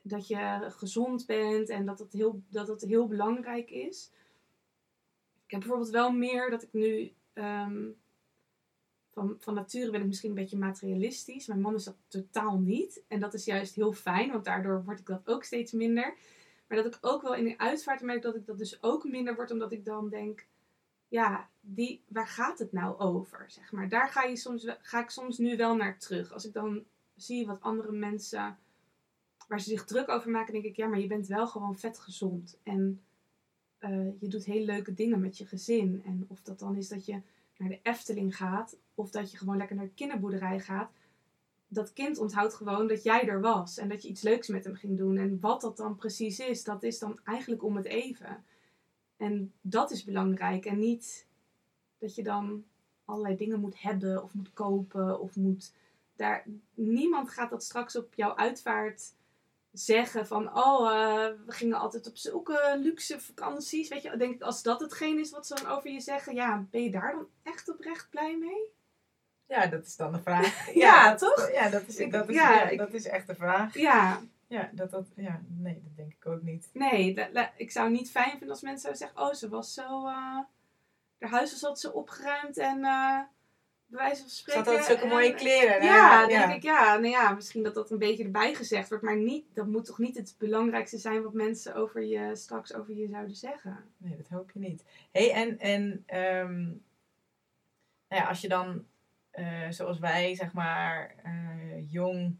dat 0.02 0.26
je 0.26 0.66
gezond 0.68 1.26
bent 1.26 1.68
en 1.68 1.86
dat 1.86 1.98
het 1.98 2.12
heel, 2.12 2.42
dat 2.48 2.68
het 2.68 2.82
heel 2.82 3.06
belangrijk 3.06 3.70
is. 3.70 4.10
Ik 5.44 5.50
heb 5.50 5.60
bijvoorbeeld 5.60 5.90
wel 5.90 6.12
meer 6.12 6.50
dat 6.50 6.62
ik 6.62 6.72
nu 6.72 7.12
ehm, 7.32 7.90
van, 9.12 9.36
van 9.38 9.54
nature 9.54 9.90
ben 9.90 10.00
ik 10.00 10.06
misschien 10.06 10.28
een 10.28 10.36
beetje 10.36 10.56
materialistisch. 10.56 11.46
Mijn 11.46 11.60
man 11.60 11.74
is 11.74 11.84
dat 11.84 11.96
totaal 12.08 12.58
niet. 12.58 13.02
En 13.08 13.20
dat 13.20 13.34
is 13.34 13.44
juist 13.44 13.74
heel 13.74 13.92
fijn, 13.92 14.30
want 14.30 14.44
daardoor 14.44 14.84
word 14.84 14.98
ik 14.98 15.06
dat 15.06 15.28
ook 15.28 15.44
steeds 15.44 15.72
minder. 15.72 16.16
Maar 16.66 16.82
dat 16.82 16.94
ik 16.94 16.98
ook 17.00 17.22
wel 17.22 17.34
in 17.34 17.44
de 17.44 17.58
uitvaart 17.58 18.00
merk 18.00 18.22
dat 18.22 18.36
ik 18.36 18.46
dat 18.46 18.58
dus 18.58 18.82
ook 18.82 19.04
minder 19.04 19.34
word, 19.34 19.50
omdat 19.50 19.72
ik 19.72 19.84
dan 19.84 20.08
denk, 20.08 20.46
ja, 21.08 21.48
die, 21.60 22.02
waar 22.08 22.26
gaat 22.26 22.58
het 22.58 22.72
nou 22.72 22.98
over? 22.98 23.44
Zeg 23.50 23.72
maar. 23.72 23.88
Daar 23.88 24.08
ga, 24.08 24.22
je 24.22 24.36
soms, 24.36 24.66
ga 24.80 25.02
ik 25.02 25.10
soms 25.10 25.38
nu 25.38 25.56
wel 25.56 25.76
naar 25.76 25.98
terug. 25.98 26.32
Als 26.32 26.44
ik 26.44 26.52
dan 26.52 26.84
zie 27.16 27.46
wat 27.46 27.60
andere 27.60 27.92
mensen, 27.92 28.58
waar 29.48 29.60
ze 29.60 29.68
zich 29.68 29.84
druk 29.84 30.08
over 30.08 30.30
maken, 30.30 30.52
denk 30.52 30.64
ik, 30.64 30.76
ja, 30.76 30.86
maar 30.86 31.00
je 31.00 31.06
bent 31.06 31.26
wel 31.26 31.46
gewoon 31.46 31.78
vet 31.78 31.98
gezond. 31.98 32.58
En 32.62 33.02
eh, 33.78 34.20
je 34.20 34.28
doet 34.28 34.44
hele 34.44 34.64
leuke 34.64 34.94
dingen 34.94 35.20
met 35.20 35.38
je 35.38 35.46
gezin. 35.46 36.02
En 36.04 36.24
of 36.28 36.40
dat 36.42 36.58
dan 36.58 36.76
is 36.76 36.88
dat 36.88 37.06
je 37.06 37.20
naar 37.56 37.68
de 37.68 37.80
Efteling 37.82 38.36
gaat, 38.36 38.76
of 38.94 39.10
dat 39.10 39.30
je 39.30 39.36
gewoon 39.36 39.56
lekker 39.56 39.76
naar 39.76 39.84
de 39.84 39.94
kinderboerderij 39.94 40.60
gaat. 40.60 40.90
Dat 41.74 41.92
kind 41.92 42.18
onthoudt 42.18 42.54
gewoon 42.54 42.86
dat 42.86 43.02
jij 43.02 43.28
er 43.28 43.40
was 43.40 43.78
en 43.78 43.88
dat 43.88 44.02
je 44.02 44.08
iets 44.08 44.22
leuks 44.22 44.48
met 44.48 44.64
hem 44.64 44.74
ging 44.74 44.98
doen. 44.98 45.16
En 45.16 45.40
wat 45.40 45.60
dat 45.60 45.76
dan 45.76 45.96
precies 45.96 46.38
is, 46.38 46.64
dat 46.64 46.82
is 46.82 46.98
dan 46.98 47.20
eigenlijk 47.24 47.62
om 47.62 47.76
het 47.76 47.86
even. 47.86 48.44
En 49.16 49.52
dat 49.60 49.90
is 49.90 50.04
belangrijk. 50.04 50.64
En 50.64 50.78
niet 50.78 51.26
dat 51.98 52.14
je 52.14 52.22
dan 52.22 52.64
allerlei 53.04 53.36
dingen 53.36 53.60
moet 53.60 53.80
hebben 53.80 54.22
of 54.22 54.34
moet 54.34 54.52
kopen 54.52 55.20
of 55.20 55.36
moet. 55.36 55.72
Daar, 56.16 56.44
niemand 56.74 57.30
gaat 57.30 57.50
dat 57.50 57.64
straks 57.64 57.96
op 57.96 58.14
jouw 58.14 58.36
uitvaart 58.36 59.14
zeggen 59.72 60.26
van, 60.26 60.56
oh, 60.56 60.90
uh, 60.90 61.26
we 61.46 61.52
gingen 61.52 61.78
altijd 61.78 62.06
op 62.06 62.16
zulke 62.16 62.78
luxe 62.82 63.20
vakanties. 63.20 63.88
Weet 63.88 64.02
je, 64.02 64.16
denk 64.16 64.34
ik, 64.34 64.42
als 64.42 64.62
dat 64.62 64.80
hetgeen 64.80 65.18
is 65.18 65.30
wat 65.30 65.46
ze 65.46 65.54
dan 65.54 65.66
over 65.66 65.90
je 65.90 66.00
zeggen, 66.00 66.34
ja, 66.34 66.66
ben 66.70 66.82
je 66.82 66.90
daar 66.90 67.12
dan 67.12 67.28
echt 67.42 67.68
oprecht 67.68 68.10
blij 68.10 68.38
mee? 68.38 68.72
Ja, 69.46 69.66
dat 69.66 69.86
is 69.86 69.96
dan 69.96 70.12
de 70.12 70.22
vraag. 70.22 70.68
ja, 70.74 71.14
toch? 71.14 71.50
Ja, 71.52 71.68
dat 71.68 71.82
is, 71.86 71.96
dat 72.10 72.28
is, 72.28 72.34
ja, 72.34 72.52
ja, 72.52 72.68
ik- 72.68 72.78
dat 72.78 72.92
is 72.94 73.06
echt 73.06 73.26
de 73.26 73.34
vraag. 73.34 73.74
Ja, 73.74 74.20
Ja, 74.46 74.70
dat, 74.72 74.90
dat, 74.90 75.06
ja, 75.16 75.40
nee, 75.48 75.74
dat 75.84 75.96
denk 75.96 76.12
ik 76.12 76.26
ook 76.26 76.42
niet. 76.42 76.70
nee, 76.72 77.14
dat- 77.14 77.34
dat- 77.34 77.50
ik 77.56 77.70
zou 77.70 77.90
niet 77.90 78.10
fijn 78.10 78.30
vinden 78.30 78.48
als 78.50 78.60
mensen 78.62 78.80
zouden 78.80 79.02
zeggen, 79.02 79.20
oh, 79.20 79.34
ze 79.34 79.48
was 79.48 79.74
zo, 79.74 80.06
eh 80.06 80.38
haar 81.18 81.32
huis 81.32 81.50
was 81.50 81.64
altijd 81.64 81.80
zo 81.92 81.98
opgeruimd 81.98 82.58
en 82.58 82.84
eh 82.84 83.18
bij 83.86 84.02
wijze 84.02 84.20
van 84.20 84.30
Ze 84.30 84.36
spreken. 84.36 84.60
had 84.62 84.70
altijd 84.70 84.86
zulke 84.86 85.02
en- 85.02 85.08
mooie 85.08 85.34
kleren. 85.34 85.82
Ja, 85.84 86.26
denk 86.26 86.52
ik, 86.52 86.62
ja. 86.62 86.92
Nou 86.94 87.06
ja, 87.08 87.30
misschien 87.32 87.62
dat 87.62 87.74
dat 87.74 87.90
een 87.90 87.98
beetje 87.98 88.24
erbij 88.24 88.54
gezegd 88.54 88.88
wordt, 88.88 89.04
maar 89.04 89.16
niet, 89.16 89.44
dat 89.54 89.66
moet 89.66 89.84
toch 89.84 89.98
niet 89.98 90.16
het 90.16 90.34
belangrijkste 90.38 90.98
zijn 90.98 91.22
wat 91.22 91.32
mensen 91.32 91.74
over 91.74 92.02
je, 92.04 92.36
straks 92.36 92.74
over 92.74 92.94
je 92.94 93.08
zouden 93.08 93.36
zeggen. 93.36 93.84
Nee, 93.96 94.16
dat 94.16 94.28
hoop 94.28 94.50
je 94.50 94.58
niet. 94.58 94.84
hey, 95.12 95.32
en, 95.32 95.58
en 95.58 96.02
ehm, 96.06 96.62
nou 98.08 98.22
ja, 98.22 98.28
als 98.28 98.40
je 98.40 98.48
dan, 98.48 98.86
eh, 99.34 99.70
zoals 99.70 99.98
wij, 99.98 100.34
zeg 100.34 100.52
maar, 100.52 101.14
eh, 101.22 101.92
jong 101.92 102.36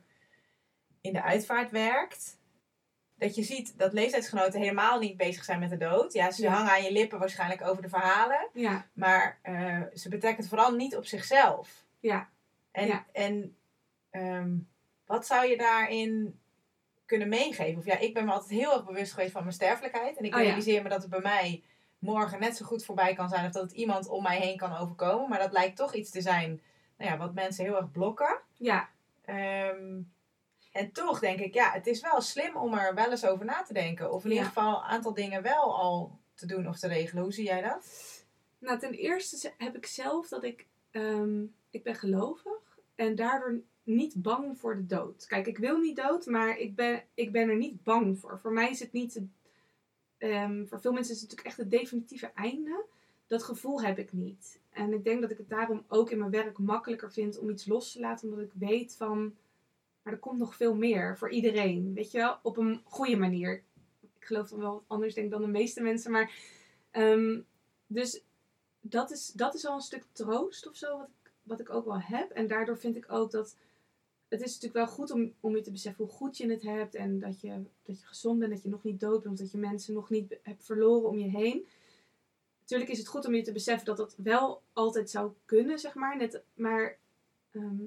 in 1.01 1.13
de 1.13 1.23
uitvaart 1.23 1.71
werkt, 1.71 2.39
dat 3.17 3.35
je 3.35 3.43
ziet 3.43 3.79
dat 3.79 3.93
leeftijdsgenoten 3.93 4.61
helemaal 4.61 4.99
niet 4.99 5.17
bezig 5.17 5.45
zijn 5.45 5.59
met 5.61 5.71
de 5.71 5.77
dood. 5.77 6.13
Ja, 6.13 6.31
ze 6.31 6.43
Ja. 6.43 6.53
hangen 6.53 6.73
aan 6.73 6.83
je 6.83 6.93
lippen 6.93 7.19
waarschijnlijk 7.19 7.63
over 7.63 7.83
de 7.83 7.89
verhalen, 7.89 8.49
Ja, 8.53 8.87
maar 8.93 9.39
eh, 9.43 9.81
ze 9.95 10.09
betrekken 10.09 10.41
het 10.41 10.49
vooral 10.49 10.75
niet 10.75 10.97
op 10.97 11.07
zichzelf. 11.07 11.85
ja, 12.01 12.29
En, 12.71 12.87
Ja. 12.87 13.05
en 13.13 13.57
ehm, 14.11 14.57
wat 15.07 15.27
zou 15.27 15.47
je 15.47 15.57
daarin 15.57 16.39
kunnen 17.07 17.29
meegeven? 17.29 17.79
Of 17.79 17.85
ja, 17.85 17.99
ik 17.99 18.15
ben 18.15 18.25
me 18.25 18.33
altijd 18.33 18.51
heel 18.51 18.73
erg 18.73 18.85
bewust 18.85 19.13
geweest 19.13 19.33
van 19.33 19.43
mijn 19.43 19.55
sterfelijkheid. 19.55 20.17
En 20.17 20.25
ik 20.25 20.35
Oh 20.35 20.41
ja. 20.41 20.47
realiseer 20.47 20.83
me 20.83 20.89
dat 20.89 21.01
het 21.03 21.11
bij 21.11 21.21
mij 21.21 21.63
morgen 21.99 22.41
net 22.41 22.57
zo 22.57 22.65
goed 22.65 22.85
voorbij 22.85 23.15
kan 23.15 23.29
zijn. 23.29 23.47
Of 23.47 23.53
dat 23.53 23.63
het 23.63 23.73
iemand 23.73 24.09
om 24.09 24.23
mij 24.23 24.39
heen 24.39 24.57
kan 24.57 24.77
overkomen. 24.77 25.29
Maar 25.29 25.39
dat 25.39 25.53
lijkt 25.53 25.77
toch 25.77 25.95
iets 25.95 26.11
te 26.11 26.21
zijn 26.21 26.63
nou 26.97 27.11
ja, 27.11 27.17
wat 27.17 27.35
mensen 27.35 27.65
heel 27.65 27.77
erg 27.77 27.91
blokken. 27.91 28.41
ja. 28.57 28.89
Ehm, 29.25 30.01
en 30.73 30.93
toch 30.93 31.19
denk 31.19 31.39
ik, 31.41 31.55
ja, 31.55 31.71
het 31.73 31.87
is 31.87 32.01
wel 32.01 32.21
slim 32.21 32.57
om 32.57 32.75
er 32.75 32.95
wel 32.95 33.11
eens 33.11 33.25
over 33.27 33.45
na 33.45 33.63
te 33.63 33.73
denken. 33.73 34.13
Of 34.13 34.23
in 34.25 34.31
Ja. 34.31 34.35
ieder 34.37 34.49
geval 34.53 34.77
een 34.77 34.83
aantal 34.89 35.15
dingen 35.15 35.43
wel 35.43 35.77
al 35.77 36.19
te 36.35 36.47
doen 36.47 36.69
of 36.69 36.79
te 36.79 36.89
regelen. 36.89 37.23
Hoe 37.23 37.33
zie 37.33 37.45
jij 37.45 37.61
dat? 37.63 37.87
Nou, 38.59 38.79
ten 38.79 38.93
eerste 38.93 39.53
heb 39.59 39.77
ik 39.77 39.87
zelf 39.87 40.29
dat 40.29 40.45
ik, 40.45 40.67
ehm, 40.91 41.43
ik 41.71 41.83
ben 41.83 41.95
gelovig 41.95 42.79
en 42.95 43.15
daardoor 43.15 43.61
niet 43.83 44.15
bang 44.23 44.59
voor 44.59 44.77
de 44.77 44.87
dood. 44.87 45.27
Kijk, 45.27 45.47
ik 45.47 45.59
wil 45.59 45.79
niet 45.79 45.97
dood, 45.97 46.27
maar 46.27 46.57
ik 46.59 46.75
ben, 46.75 47.03
ik 47.15 47.33
ben 47.33 47.49
er 47.49 47.57
niet 47.57 47.83
bang 47.83 48.19
voor. 48.19 48.39
Voor 48.41 48.53
mij 48.53 48.71
is 48.71 48.81
het 48.81 48.93
niet, 48.93 49.21
ehm, 50.19 50.67
voor 50.67 50.81
veel 50.81 50.93
mensen 50.93 51.15
is 51.15 51.21
het 51.21 51.31
natuurlijk 51.31 51.47
echt 51.59 51.71
het 51.71 51.81
definitieve 51.81 52.31
einde. 52.35 52.85
Dat 53.27 53.43
gevoel 53.43 53.83
heb 53.83 53.99
ik 53.99 54.13
niet. 54.13 54.61
En 54.71 54.93
ik 54.93 55.05
denk 55.05 55.21
dat 55.21 55.31
ik 55.31 55.39
het 55.39 55.49
daarom 55.49 55.85
ook 55.89 56.11
in 56.11 56.19
mijn 56.19 56.31
werk 56.31 56.59
makkelijker 56.59 57.13
vind 57.13 57.39
om 57.39 57.51
iets 57.51 57.67
los 57.67 57.93
te 57.93 58.01
laten, 58.01 58.29
omdat 58.29 58.45
ik 58.45 58.53
weet 58.55 58.97
van, 58.97 59.35
maar 60.03 60.13
er 60.13 60.19
komt 60.19 60.39
nog 60.39 60.57
veel 60.57 60.75
meer 60.75 61.19
voor 61.19 61.31
iedereen. 61.31 61.95
Weet 61.95 62.11
je 62.11 62.19
wel, 62.19 62.39
op 62.43 62.57
een 62.57 62.81
goede 62.85 63.17
manier. 63.17 63.63
Ik 64.01 64.25
geloof 64.25 64.49
dan 64.49 64.59
wel 64.59 64.85
anders 64.87 65.15
denk 65.15 65.31
dan 65.31 65.43
de 65.43 65.49
meeste 65.49 65.83
mensen, 65.83 66.11
maar 66.11 66.35
ehm, 66.91 67.41
dus 67.87 68.23
dat 68.81 69.11
is, 69.11 69.27
dat 69.27 69.55
is 69.55 69.67
al 69.67 69.75
een 69.75 69.81
stuk 69.81 70.05
troost 70.13 70.69
of 70.69 70.77
zo, 70.77 70.99
wat 70.99 71.09
ik, 71.09 71.33
wat 71.43 71.61
ik 71.61 71.71
ook 71.71 71.85
wel 71.85 72.01
heb. 72.01 72.31
En 72.31 72.47
daardoor 72.47 72.79
vind 72.79 72.97
ik 72.97 73.13
ook 73.13 73.31
dat. 73.31 73.57
Het 74.29 74.43
is 74.43 74.55
natuurlijk 74.55 74.87
wel 74.87 74.95
goed 74.95 75.11
om, 75.11 75.33
om 75.41 75.57
je 75.57 75.63
te 75.63 75.71
beseffen 75.71 76.05
hoe 76.05 76.15
goed 76.15 76.37
je 76.37 76.51
het 76.51 76.63
hebt. 76.63 76.95
En 76.95 77.19
dat 77.19 77.41
je, 77.41 77.63
dat 77.83 78.01
je 78.01 78.07
gezond 78.07 78.39
bent, 78.39 78.53
dat 78.53 78.63
je 78.63 78.69
nog 78.69 78.83
niet 78.83 79.01
dood 79.01 79.23
bent. 79.23 79.39
Dat 79.39 79.51
je 79.51 79.59
mensen 79.59 79.95
nog 79.95 80.11
niet 80.11 80.39
hebt 80.43 80.65
verloren 80.65 81.09
om 81.09 81.19
je 81.19 81.29
heen. 81.29 81.67
Natuurlijk 82.65 82.91
is 82.91 82.99
het 82.99 83.09
goed 83.09 83.27
om 83.27 83.35
je 83.35 83.43
te 83.43 83.53
beseffen 83.53 83.87
dat 83.87 83.97
dat 83.97 84.15
wel 84.17 84.63
altijd 84.73 85.11
zou 85.11 85.33
kunnen, 85.45 85.79
zeg 85.79 85.95
maar. 85.95 86.17
Net, 86.17 86.43
maar 86.55 86.99
ehm, 87.51 87.85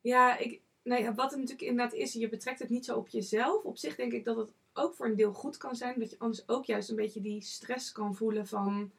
ja, 0.00 0.38
ik, 0.38 0.60
nou 0.82 1.04
wat 1.14 1.30
het 1.30 1.40
natuurlijk 1.40 1.68
inderdaad 1.68 1.94
is, 1.94 2.12
je 2.12 2.28
betrekt 2.28 2.58
het 2.58 2.68
niet 2.68 2.84
zo 2.84 2.96
op 2.96 3.08
jezelf. 3.08 3.64
Op 3.64 3.78
zich 3.78 3.96
denk 3.96 4.12
ik 4.12 4.24
dat 4.24 4.36
het 4.36 4.52
ook 4.72 4.94
voor 4.94 5.06
een 5.06 5.16
deel 5.16 5.32
goed 5.32 5.56
kan 5.56 5.76
zijn. 5.76 5.98
Dat 5.98 6.10
je 6.10 6.18
anders 6.18 6.48
ook 6.48 6.64
juist 6.64 6.90
een 6.90 6.96
beetje 6.96 7.20
die 7.20 7.40
stress 7.42 7.92
kan 7.92 8.14
voelen 8.14 8.46
van 8.46 8.92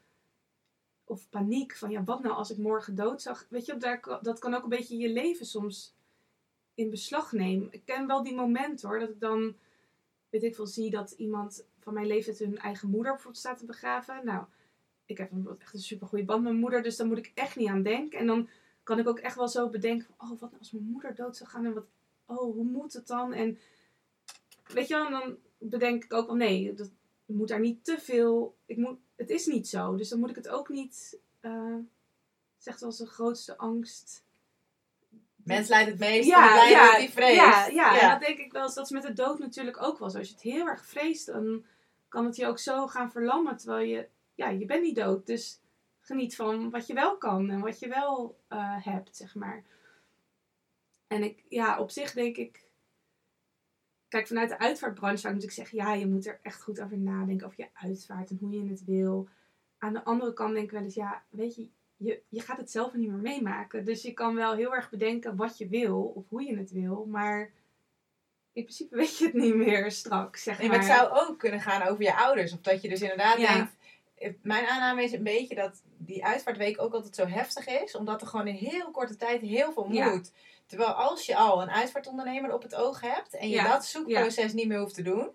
of 1.04 1.28
paniek 1.30 1.76
van 1.76 1.90
ja, 1.90 2.04
wat 2.04 2.22
nou 2.22 2.34
als 2.34 2.50
ik 2.50 2.58
morgen 2.58 2.94
dood 2.94 3.22
zag? 3.22 3.46
Weet 3.48 3.66
je, 3.66 3.76
dat 4.22 4.38
kan 4.38 4.54
ook 4.54 4.62
een 4.62 4.68
beetje 4.68 4.96
je 4.96 5.08
leven 5.08 5.46
soms 5.46 5.94
in 6.74 6.90
beslag 6.90 7.32
nemen. 7.32 7.68
Ik 7.70 7.82
ken 7.84 8.06
wel 8.06 8.22
die 8.22 8.34
momenten 8.34 8.88
hoor, 8.88 8.98
dat 8.98 9.08
ik 9.08 9.20
dan, 9.20 9.56
weet 10.30 10.42
ik 10.42 10.54
veel, 10.54 10.66
zie 10.66 10.90
dat 10.90 11.10
iemand 11.10 11.66
van 11.88 11.96
mijn 11.96 12.06
leeftijd 12.06 12.38
hun 12.38 12.58
eigen 12.58 12.88
moeder 12.88 13.12
bijvoorbeeld 13.12 13.42
staat 13.42 13.58
te 13.58 13.64
begraven. 13.64 14.24
Nou, 14.24 14.44
ik 15.06 15.18
heb 15.18 15.28
bijvoorbeeld 15.28 15.60
echt 15.60 15.74
een 15.74 15.80
super 15.80 16.06
goede 16.06 16.24
band 16.24 16.42
met 16.42 16.50
mijn 16.50 16.62
moeder, 16.62 16.82
dus 16.82 16.96
daar 16.96 17.06
moet 17.06 17.18
ik 17.18 17.32
echt 17.34 17.56
niet 17.56 17.68
aan 17.68 17.82
denken. 17.82 18.18
En 18.18 18.26
dan 18.26 18.48
kan 18.82 18.98
ik 18.98 19.08
ook 19.08 19.18
echt 19.18 19.36
wel 19.36 19.48
zo 19.48 19.68
bedenken 19.68 20.06
van, 20.06 20.30
oh, 20.30 20.40
wat 20.40 20.50
nou 20.50 20.58
als 20.58 20.70
mijn 20.70 20.84
moeder 20.84 21.14
dood 21.14 21.36
zou 21.36 21.50
gaan 21.50 21.64
en 21.64 21.74
wat, 21.74 21.86
oh, 22.26 22.54
hoe 22.54 22.64
moet 22.64 22.92
het 22.92 23.06
dan? 23.06 23.32
En 23.32 23.58
weet 24.66 24.88
je 24.88 24.94
wel, 24.94 25.06
en 25.06 25.12
dan 25.12 25.36
bedenk 25.58 26.04
ik 26.04 26.12
ook 26.12 26.26
wel, 26.26 26.36
nee, 26.36 26.74
dat 26.74 26.86
ik 27.26 27.34
moet 27.34 27.48
daar 27.48 27.60
niet 27.60 27.84
te 27.84 27.98
veel, 27.98 28.56
ik 28.66 28.76
moet, 28.76 28.98
het 29.16 29.30
is 29.30 29.46
niet 29.46 29.68
zo, 29.68 29.96
dus 29.96 30.08
dan 30.08 30.18
moet 30.18 30.30
ik 30.30 30.36
het 30.36 30.48
ook 30.48 30.68
niet, 30.68 31.18
eh 31.40 31.76
zegt 32.58 32.80
wel 32.80 32.88
eens 32.88 32.98
de 32.98 33.06
grootste 33.06 33.56
angst. 33.56 34.24
Mens 35.36 35.68
leidt 35.68 35.90
het 35.90 35.98
meest 35.98 36.28
Ja, 36.28 36.60
het 36.60 36.70
ja, 36.70 36.98
die 36.98 37.10
vreest. 37.10 37.36
Ja, 37.36 37.66
ja, 37.66 38.00
en 38.00 38.08
dat 38.08 38.20
denk 38.28 38.38
ik 38.38 38.52
wel 38.52 38.62
eens, 38.62 38.74
dat 38.74 38.84
is 38.84 38.90
met 38.90 39.02
de 39.02 39.12
dood 39.12 39.38
natuurlijk 39.38 39.82
ook 39.82 39.98
wel 39.98 40.10
zo. 40.10 40.18
Als 40.18 40.28
je 40.28 40.34
het 40.34 40.42
heel 40.42 40.66
erg 40.66 40.86
vreest, 40.86 41.26
dan 41.26 41.64
kan 42.08 42.24
het 42.24 42.36
je 42.36 42.46
ook 42.46 42.58
zo 42.58 42.86
gaan 42.86 43.10
verlammen, 43.10 43.56
terwijl 43.56 43.86
je, 43.86 44.08
ja, 44.34 44.48
je 44.48 44.66
bent 44.66 44.82
niet 44.82 44.96
dood, 44.96 45.26
dus 45.26 45.60
geniet 46.00 46.36
van 46.36 46.70
wat 46.70 46.86
je 46.86 46.94
wel 46.94 47.16
kan 47.16 47.50
en 47.50 47.60
wat 47.60 47.78
je 47.78 47.88
wel 47.88 48.38
eh, 48.48 48.84
hebt, 48.84 49.16
zeg 49.16 49.34
maar. 49.34 49.64
En 51.06 51.22
ik, 51.22 51.44
ja, 51.48 51.78
op 51.80 51.90
zich 51.90 52.12
denk 52.12 52.36
ik, 52.36 52.68
kijk, 54.08 54.26
vanuit 54.26 54.48
de 54.48 54.58
uitvaartbranche 54.58 55.18
zou 55.18 55.36
ik 55.36 55.50
zeggen, 55.50 55.76
ja, 55.76 55.94
je 55.94 56.06
moet 56.06 56.26
er 56.26 56.38
echt 56.42 56.62
goed 56.62 56.80
over 56.80 56.98
nadenken, 56.98 57.46
over 57.46 57.60
je 57.60 57.68
uitvaart 57.72 58.30
en 58.30 58.38
hoe 58.40 58.52
je 58.52 58.70
het 58.70 58.84
wil. 58.84 59.28
Aan 59.78 59.92
de 59.92 60.04
andere 60.04 60.32
kant 60.32 60.52
denk 60.52 60.64
ik 60.64 60.70
wel 60.70 60.82
eens, 60.82 60.94
ja, 60.94 61.22
weet 61.28 61.56
je, 61.56 61.68
je, 61.96 62.22
je 62.28 62.40
gaat 62.40 62.56
het 62.56 62.70
zelf 62.70 62.94
niet 62.94 63.08
meer 63.08 63.18
meemaken. 63.18 63.84
Dus 63.84 64.02
je 64.02 64.12
kan 64.12 64.34
wel 64.34 64.54
heel 64.54 64.74
erg 64.74 64.90
bedenken 64.90 65.36
wat 65.36 65.58
je 65.58 65.68
wil 65.68 66.02
of 66.02 66.28
hoe 66.28 66.42
je 66.42 66.56
het 66.56 66.70
wil, 66.70 67.06
maar 67.06 67.50
in 68.58 68.64
principe 68.64 68.96
weet 68.96 69.18
je 69.18 69.24
het 69.24 69.34
niet 69.34 69.54
meer 69.54 69.90
straks, 69.90 70.42
zeg 70.42 70.58
Nee, 70.58 70.68
maar. 70.68 70.78
maar 70.78 70.86
het 70.88 70.96
zou 70.96 71.28
ook 71.28 71.38
kunnen 71.38 71.60
gaan 71.60 71.82
over 71.82 72.02
je 72.02 72.14
ouders. 72.16 72.52
Of 72.52 72.60
dat 72.60 72.82
je 72.82 72.88
dus 72.88 73.00
inderdaad 73.00 73.38
Ja. 73.38 73.54
denkt... 73.54 73.76
Mijn 74.42 74.66
aanname 74.66 75.02
is 75.02 75.12
een 75.12 75.22
beetje 75.22 75.54
dat 75.54 75.82
die 75.98 76.24
uitvaartweek 76.24 76.82
ook 76.82 76.92
altijd 76.94 77.14
zo 77.14 77.26
heftig 77.26 77.66
is. 77.66 77.96
Omdat 77.96 78.20
er 78.20 78.26
gewoon 78.26 78.46
in 78.46 78.54
heel 78.54 78.90
korte 78.90 79.16
tijd 79.16 79.40
heel 79.40 79.72
veel 79.72 79.84
moet. 79.84 79.96
Ja. 79.96 80.20
Terwijl 80.66 80.90
als 80.90 81.26
je 81.26 81.36
al 81.36 81.62
een 81.62 81.70
uitvaartondernemer 81.70 82.52
op 82.52 82.62
het 82.62 82.74
oog 82.74 83.00
hebt... 83.00 83.34
en 83.34 83.48
je 83.48 83.54
Ja. 83.54 83.68
dat 83.72 83.84
zoekproces 83.84 84.52
niet 84.52 84.68
meer 84.68 84.78
hoeft 84.78 84.94
te 84.94 85.02
doen... 85.02 85.30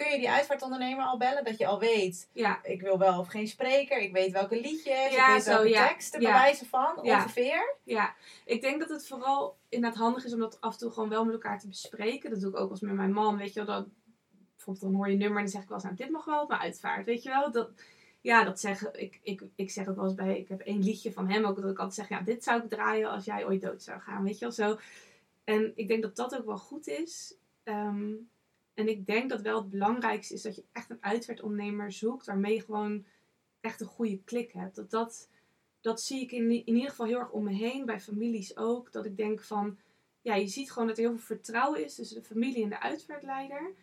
kun 0.00 0.10
je 0.10 0.18
die 0.18 0.30
uitvaartondernemer 0.30 1.04
al 1.04 1.18
bellen? 1.18 1.44
Dat 1.44 1.58
je 1.58 1.66
al 1.66 1.78
weet, 1.78 2.28
Ja, 2.32 2.64
ik 2.64 2.80
wil 2.80 2.98
wel 2.98 3.18
of 3.18 3.28
geen 3.28 3.48
spreker, 3.48 3.98
ik 3.98 4.12
weet 4.12 4.32
welke 4.32 4.60
liedjes, 4.60 5.12
Ja, 5.12 5.26
ik 5.28 5.32
weet 5.32 5.42
zo, 5.42 5.50
welke 5.50 5.68
ja. 5.68 5.88
teksten, 5.88 6.20
wijze 6.20 6.66
van, 6.66 7.00
ongeveer. 7.00 7.74
ja. 7.82 8.14
Ik 8.44 8.60
denk 8.60 8.80
dat 8.80 8.88
het 8.88 9.06
vooral 9.06 9.56
inderdaad 9.68 9.98
handig 9.98 10.24
is 10.24 10.32
om 10.32 10.40
dat 10.40 10.60
af 10.60 10.72
en 10.72 10.78
toe 10.78 10.90
gewoon 10.90 11.08
wel 11.08 11.24
met 11.24 11.32
elkaar 11.34 11.58
te 11.58 11.68
bespreken. 11.68 12.30
Dat 12.30 12.40
doe 12.40 12.50
ik 12.50 12.56
ook 12.56 12.70
als 12.70 12.80
met 12.80 12.94
mijn 12.94 13.12
man, 13.12 13.36
weet 13.36 13.52
je 13.52 13.64
wel. 13.64 13.74
Dat, 13.76 13.86
bijvoorbeeld 14.54 14.84
dan 14.84 14.94
hoor 14.94 15.06
je 15.06 15.12
een 15.12 15.18
nummer 15.18 15.36
en 15.38 15.44
dan 15.44 15.52
zeg 15.52 15.62
ik 15.62 15.68
wel 15.68 15.76
eens, 15.76 15.86
nou 15.86 15.96
dit 15.96 16.10
mag 16.10 16.24
wel 16.24 16.42
op 16.42 16.48
mijn 16.48 16.60
uitvaart, 16.60 17.06
weet 17.06 17.22
je 17.22 17.28
wel. 17.28 17.50
Dat, 17.50 17.70
ja, 18.20 18.44
dat 18.44 18.60
zeggen, 18.60 19.00
ik, 19.00 19.20
ik, 19.22 19.42
ik 19.54 19.70
zeg 19.70 19.88
ook 19.88 19.96
wel 19.96 20.04
eens 20.04 20.14
bij, 20.14 20.38
ik 20.38 20.48
heb 20.48 20.60
één 20.60 20.82
liedje 20.82 21.12
van 21.12 21.28
hem 21.28 21.44
ook, 21.44 21.60
dat 21.60 21.70
ik 21.70 21.78
altijd 21.78 21.94
zeg, 21.94 22.08
ja, 22.08 22.24
dit 22.24 22.44
zou 22.44 22.62
ik 22.62 22.68
draaien 22.68 23.10
als 23.10 23.24
jij 23.24 23.46
ooit 23.46 23.60
dood 23.60 23.82
zou 23.82 24.00
gaan, 24.00 24.22
weet 24.22 24.38
je 24.38 24.44
wel 24.44 24.52
zo. 24.54 24.78
En 25.44 25.72
ik 25.74 25.88
denk 25.88 26.02
dat 26.02 26.16
dat 26.16 26.36
ook 26.38 26.44
wel 26.46 26.58
goed 26.58 26.86
is. 26.88 27.34
Ehm, 27.62 28.12
en 28.74 28.88
ik 28.88 29.06
denk 29.06 29.30
dat 29.30 29.40
wel 29.40 29.60
het 29.60 29.70
belangrijkste 29.70 30.34
is 30.34 30.42
dat 30.42 30.56
je 30.56 30.64
echt 30.72 30.90
een 30.90 31.02
uitvaartondernemer 31.02 31.92
zoekt 31.92 32.26
waarmee 32.26 32.54
je 32.54 32.60
gewoon 32.60 33.04
echt 33.60 33.80
een 33.80 33.86
goede 33.86 34.22
klik 34.24 34.52
hebt. 34.52 34.76
Dat, 34.76 34.90
dat, 34.90 35.28
dat 35.80 36.00
zie 36.00 36.22
ik 36.22 36.32
in, 36.32 36.50
in 36.50 36.74
ieder 36.74 36.90
geval 36.90 37.06
heel 37.06 37.18
erg 37.18 37.30
om 37.30 37.44
me 37.44 37.52
heen, 37.52 37.84
bij 37.84 38.00
families 38.00 38.56
ook. 38.56 38.92
Dat 38.92 39.04
ik 39.04 39.16
denk 39.16 39.42
van, 39.42 39.78
ja, 40.22 40.34
je 40.34 40.46
ziet 40.46 40.72
gewoon 40.72 40.88
dat 40.88 40.96
er 40.96 41.02
heel 41.02 41.16
veel 41.16 41.36
vertrouwen 41.36 41.84
is 41.84 41.94
tussen 41.94 42.16
de 42.16 42.28
familie 42.28 42.62
en 42.62 42.68
de 42.68 42.80
uitvaartleider. 42.80 43.74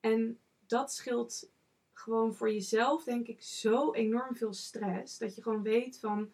En 0.00 0.38
dat 0.66 0.92
scheelt 0.92 1.50
gewoon 1.92 2.34
voor 2.34 2.52
jezelf, 2.52 3.04
denk 3.04 3.26
ik, 3.26 3.42
zo 3.42 3.92
enorm 3.92 4.36
veel 4.36 4.52
stress. 4.52 5.18
Dat 5.18 5.34
je 5.34 5.42
gewoon 5.42 5.62
weet 5.62 5.98
van, 5.98 6.30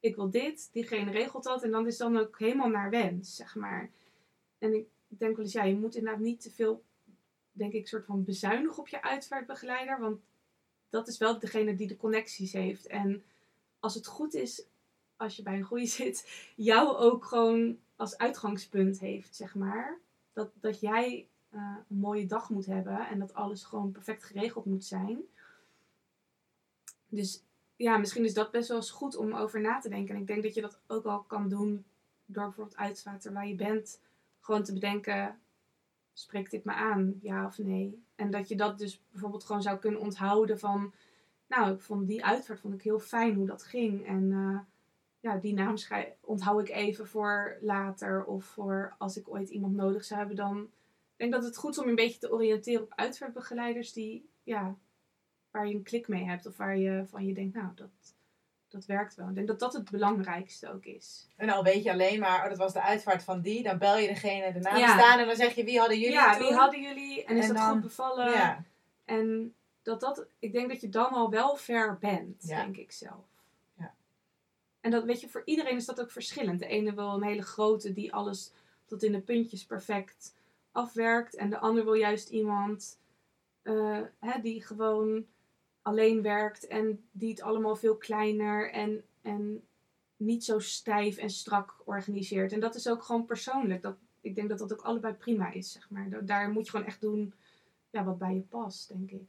ik 0.00 0.16
wil 0.16 0.30
dit, 0.30 0.68
diegene 0.72 1.10
regelt 1.10 1.44
dat. 1.44 1.62
En 1.62 1.70
dan 1.70 1.86
is 1.86 1.96
dan 1.96 2.16
ook 2.16 2.38
helemaal 2.38 2.68
naar 2.68 2.90
wens, 2.90 3.36
zeg 3.36 3.54
maar. 3.54 3.90
En 4.58 4.74
ik 4.74 4.86
denk 5.08 5.36
wel 5.36 5.44
eens, 5.44 5.54
ja, 5.54 5.64
je 5.64 5.76
moet 5.76 5.94
inderdaad 5.94 6.20
niet 6.20 6.40
te 6.40 6.50
veel, 6.50 6.82
denk 7.60 7.72
ik, 7.72 7.88
soort 7.88 8.04
van 8.04 8.24
bezuinigen 8.24 8.78
op 8.78 8.88
je 8.88 9.02
uitvaartbegeleider. 9.02 10.00
Want 10.00 10.20
dat 10.88 11.08
is 11.08 11.18
wel 11.18 11.38
degene 11.38 11.74
die 11.74 11.86
de 11.86 11.96
connecties 11.96 12.52
heeft. 12.52 12.86
En 12.86 13.22
als 13.80 13.94
het 13.94 14.06
goed 14.06 14.34
is, 14.34 14.62
als 15.16 15.36
je 15.36 15.42
bij 15.42 15.56
een 15.56 15.62
goede 15.62 15.86
zit, 16.00 16.48
jou 16.56 16.96
ook 16.96 17.24
gewoon 17.24 17.78
als 17.96 18.18
uitgangspunt 18.18 19.00
heeft, 19.00 19.36
zeg 19.36 19.54
maar. 19.54 19.98
Dat, 20.32 20.50
dat 20.60 20.80
jij 20.80 21.28
eh, 21.50 21.76
een 21.88 21.98
mooie 21.98 22.26
dag 22.26 22.50
moet 22.50 22.66
hebben 22.66 23.08
en 23.08 23.18
dat 23.18 23.34
alles 23.34 23.64
gewoon 23.64 23.92
perfect 23.92 24.24
geregeld 24.24 24.64
moet 24.64 24.84
zijn. 24.84 25.18
Dus 27.08 27.42
ja, 27.76 27.96
misschien 27.96 28.24
is 28.24 28.34
dat 28.34 28.50
best 28.50 28.68
wel 28.68 28.76
eens 28.76 28.90
goed 28.90 29.16
om 29.16 29.34
over 29.34 29.60
na 29.60 29.78
te 29.78 29.88
denken. 29.88 30.14
En 30.14 30.20
ik 30.20 30.26
denk 30.26 30.42
dat 30.42 30.54
je 30.54 30.60
dat 30.60 30.78
ook 30.86 31.04
al 31.04 31.22
kan 31.22 31.48
doen 31.48 31.84
door 32.26 32.44
bijvoorbeeld 32.44 32.76
uitvaart 32.76 33.24
waar 33.24 33.48
je 33.48 33.54
bent, 33.54 34.00
gewoon 34.40 34.62
te 34.62 34.72
bedenken, 34.72 35.40
spreekt 36.20 36.50
dit 36.50 36.64
me 36.64 36.72
aan, 36.72 37.18
ja 37.22 37.46
of 37.46 37.58
nee? 37.58 38.02
En 38.14 38.30
dat 38.30 38.48
je 38.48 38.56
dat 38.56 38.78
dus 38.78 39.02
bijvoorbeeld 39.10 39.44
gewoon 39.44 39.62
zou 39.62 39.78
kunnen 39.78 40.00
onthouden 40.00 40.58
van, 40.58 40.92
nou, 41.46 41.74
ik 41.74 41.80
vond 41.80 42.06
die 42.06 42.24
uitvaart 42.24 42.60
vond 42.60 42.74
ik 42.74 42.82
heel 42.82 42.98
fijn 42.98 43.34
hoe 43.34 43.46
dat 43.46 43.62
ging. 43.62 44.06
En 44.06 44.32
eh, 44.32 44.58
ja, 45.20 45.36
die 45.36 45.54
naam 45.54 45.74
onthoud 46.20 46.60
ik 46.60 46.68
even 46.68 47.06
voor 47.06 47.58
later 47.60 48.24
of 48.24 48.44
voor 48.44 48.94
als 48.98 49.16
ik 49.16 49.28
ooit 49.28 49.48
iemand 49.48 49.74
nodig 49.74 50.04
zou 50.04 50.18
hebben, 50.18 50.36
dan 50.36 50.70
ik 51.12 51.16
denk 51.16 51.32
dat 51.32 51.44
het 51.44 51.56
goed 51.56 51.70
is 51.70 51.78
om 51.78 51.84
je 51.84 51.90
een 51.90 51.96
beetje 51.96 52.18
te 52.18 52.32
oriënteren 52.32 52.82
op 52.82 52.92
uitvaartbegeleiders 52.94 53.92
die, 53.92 54.28
ja, 54.42 54.76
waar 55.50 55.66
je 55.66 55.74
een 55.74 55.82
klik 55.82 56.08
mee 56.08 56.24
hebt 56.24 56.46
of 56.46 56.56
waar 56.56 56.76
je 56.76 57.06
van 57.06 57.26
je 57.26 57.34
denkt, 57.34 57.54
nou, 57.54 57.74
dat, 57.74 58.14
dat 58.70 58.86
werkt 58.86 59.14
wel. 59.14 59.28
Ik 59.28 59.34
denk 59.34 59.46
dat 59.46 59.58
dat 59.58 59.72
het 59.72 59.90
belangrijkste 59.90 60.72
ook 60.72 60.84
is. 60.84 61.26
En 61.36 61.50
al 61.50 61.62
weet 61.62 61.82
je 61.82 61.90
alleen 61.92 62.20
maar, 62.20 62.42
oh, 62.42 62.48
dat 62.48 62.58
was 62.58 62.72
de 62.72 62.82
uitvaart 62.82 63.24
van 63.24 63.40
die, 63.40 63.62
dan 63.62 63.78
bel 63.78 63.96
je 63.96 64.08
degene 64.08 64.52
de 64.52 64.58
naam 64.60 64.76
Ja. 64.76 64.98
staan 64.98 65.18
en 65.18 65.26
dan 65.26 65.36
zeg 65.36 65.54
je, 65.54 65.64
wie 65.64 65.78
hadden 65.78 65.98
jullie 65.98 66.14
ja, 66.14 66.36
toen? 66.36 66.46
wie 66.46 66.56
hadden 66.56 66.80
jullie 66.82 67.24
en 67.24 67.36
is 67.36 67.48
En 67.48 67.54
dat 67.54 67.62
dan- 67.62 67.72
goed 67.72 67.80
bevallen? 67.82 68.30
Ja, 68.30 68.64
En 69.04 69.54
dat 69.82 70.00
dat, 70.00 70.26
ik 70.38 70.52
denk 70.52 70.68
dat 70.68 70.80
je 70.80 70.88
dan 70.88 71.10
al 71.10 71.30
wel 71.30 71.56
ver 71.56 71.98
bent, 71.98 72.42
Ja. 72.46 72.62
denk 72.62 72.76
ik 72.76 72.92
zelf. 72.92 73.24
Ja. 73.78 73.94
En 74.80 74.90
dat 74.90 75.04
weet 75.04 75.20
je, 75.20 75.28
voor 75.28 75.42
iedereen 75.44 75.76
is 75.76 75.86
dat 75.86 76.00
ook 76.00 76.10
verschillend. 76.10 76.58
De 76.58 76.66
ene 76.66 76.94
wil 76.94 77.14
een 77.14 77.22
hele 77.24 77.42
grote 77.42 77.92
die 77.92 78.12
alles 78.14 78.52
tot 78.86 79.02
in 79.02 79.12
de 79.12 79.20
puntjes 79.20 79.64
perfect 79.64 80.34
afwerkt. 80.72 81.34
En 81.36 81.50
de 81.50 81.58
ander 81.58 81.84
wil 81.84 81.94
juist 81.94 82.28
iemand 82.28 82.98
eh, 83.62 83.98
hè, 84.20 84.40
die 84.40 84.62
gewoon 84.62 85.26
alleen 85.82 86.22
werkt 86.22 86.66
en 86.66 87.04
die 87.10 87.30
het 87.30 87.40
allemaal 87.42 87.76
veel 87.76 87.96
kleiner 87.96 88.70
en, 88.72 89.04
en 89.22 89.64
niet 90.16 90.44
zo 90.44 90.58
stijf 90.58 91.16
en 91.16 91.30
strak 91.30 91.76
organiseert. 91.84 92.52
En 92.52 92.60
dat 92.60 92.74
is 92.74 92.88
ook 92.88 93.02
gewoon 93.02 93.24
persoonlijk. 93.24 93.82
Dat, 93.82 93.96
ik 94.20 94.34
denk 94.34 94.48
dat 94.48 94.58
dat 94.58 94.72
ook 94.72 94.82
allebei 94.82 95.14
prima 95.14 95.50
is, 95.52 95.72
zeg 95.72 95.90
maar. 95.90 96.08
Da- 96.08 96.20
Daar 96.20 96.50
moet 96.50 96.64
je 96.64 96.70
gewoon 96.70 96.86
echt 96.86 97.00
doen 97.00 97.32
ja, 97.90 98.04
wat 98.04 98.18
bij 98.18 98.34
je 98.34 98.40
past, 98.40 98.88
denk 98.88 99.10
ik. 99.10 99.28